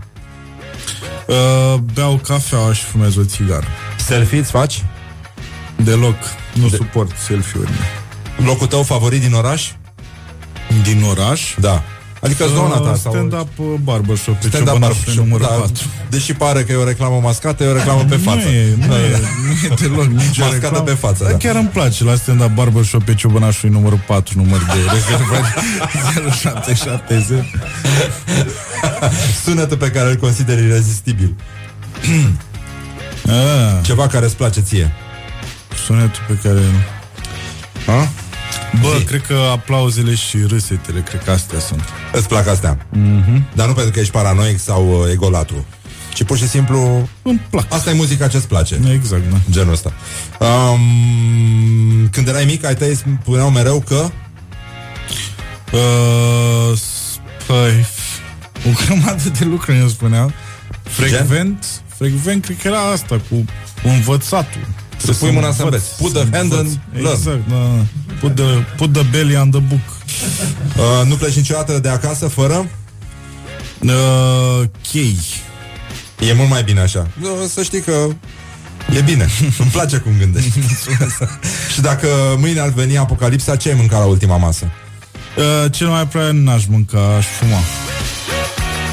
[1.26, 3.66] Uh, beau cafea și fumez o țigară.
[3.96, 4.84] Selfie îți faci?
[5.76, 6.16] Deloc.
[6.52, 6.76] Nu de...
[6.76, 7.76] suport selfie-urile.
[8.44, 9.70] Locul tău favorit din oraș?
[10.82, 11.54] Din oraș?
[11.60, 11.82] Da.
[12.20, 13.12] Adică zona ta sau...
[13.12, 15.54] Stand-up uh, barbershop pe Stand-up Ciobănașul barbershop, numărul da.
[15.54, 15.82] 4.
[16.10, 18.36] Deși pare că e o reclamă mascată, e o reclamă pe față.
[18.44, 19.18] Nu e, nu Da, e, da.
[19.18, 20.78] nu e deloc nicio Mascată reclamă.
[20.84, 21.38] pe față, Dar da.
[21.38, 25.54] chiar îmi place la stand-up barbershop pe Ciobănașul numărul 4, număr de rezervări
[26.40, 27.44] 0770.
[29.44, 31.34] Sunetul pe care îl consideri irezistibil.
[33.26, 34.92] Ah, Ceva care îți place ție.
[35.84, 36.60] Sunetul pe care...
[37.86, 38.08] Ha?
[38.80, 41.82] Bă, cred că aplauzele și râsetele, cred că astea sunt.
[42.12, 42.86] Îți plac astea.
[42.90, 43.46] Mhm.
[43.54, 45.66] Dar nu pentru că ești paranoic sau uh, egolatru.
[46.14, 47.72] Ci pur și simplu Îmi plac.
[47.72, 49.36] Asta e muzica ce-ți place Exact, da.
[49.50, 49.92] Genul ăsta
[50.40, 54.10] um, Când erai mic Ai tăi spuneau mereu că
[55.72, 57.86] Uh, s- păi,
[58.66, 60.32] o grămadă de lucruri îmi spuneau.
[60.82, 61.64] Frecvent,
[61.96, 63.44] frecvent, cred că era asta cu
[63.84, 64.66] învățatul.
[65.04, 65.84] Să pui mâna să înveți.
[65.98, 66.58] Put the hand învăț.
[66.58, 67.14] and learn.
[67.16, 67.56] Exact, da.
[68.20, 68.44] Put the,
[68.76, 69.80] put the belly on the book.
[70.76, 72.66] uh, Nu pleci niciodată de acasă fără
[73.84, 75.18] Uh, chei.
[76.28, 78.06] E mult mai bine așa Uh, Să știi că
[78.96, 79.26] E bine,
[79.58, 80.50] îmi place cum gândești
[81.72, 82.06] Și dacă
[82.38, 84.64] mâine ar veni apocalipsa Ce ai mâncat la ultima masă?
[85.36, 87.58] Uh, cel mai probabil n-aș mânca, aș fuma.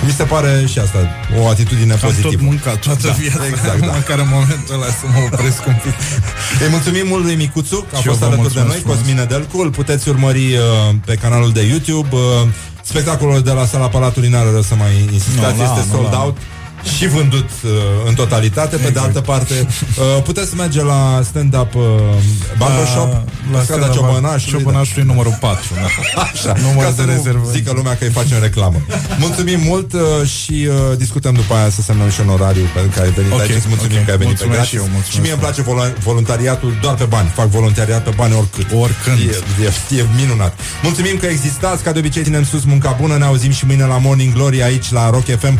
[0.06, 0.98] Mi se pare și asta
[1.40, 3.48] O atitudine Am tot pozitivă mâncat toată Da, viața.
[3.48, 3.86] exact, da.
[3.86, 5.94] Măcar în momentul ăla să mă opresc un pic.
[6.64, 8.80] Îi mulțumim mult lui Micuțu că a Și eu fost vă alături de mulțumesc noi,
[8.80, 8.98] frumos.
[8.98, 10.62] Cosmin Nedelcu Îl puteți urmări uh,
[11.06, 12.22] pe canalul de YouTube uh,
[12.84, 16.12] Spectacolul de la Sala Palatului n-are rost să mai insistați Nu, la, Este nu, sold
[16.14, 16.20] la.
[16.24, 16.38] out
[16.98, 17.70] și vândut uh,
[18.08, 21.82] în totalitate Pe de altă parte uh, Puteți merge la stand-up uh,
[22.58, 25.64] barbershop La, La strada stand-up Ciobănașului Ciobănașului numărul 4.
[25.76, 26.22] Da.
[26.22, 27.50] Așa, Număr ca de să nu rezervă.
[27.52, 28.82] zică lumea că îi facem reclamă.
[29.20, 30.02] Mulțumim mult uh,
[30.38, 33.50] și uh, discutăm după aia să semnăm și onorariu pentru că ai venit Ok, aici.
[33.56, 34.06] Îți mulțumim ok.
[34.06, 34.88] că ai venit Mulțumesc pe și gratis.
[34.88, 37.28] eu, mulțumesc și mie îmi place volu- voluntariatul doar pe bani.
[37.40, 38.68] Fac voluntariat pe bani oricât.
[38.86, 39.18] Oricând.
[39.20, 39.66] E,
[39.96, 40.54] e, e minunat.
[40.84, 43.16] Mulțumim că existați, ca de obicei ținem sus munca bună.
[43.18, 45.60] Ne auzim și mâine la Morning Glory aici la Rock FM.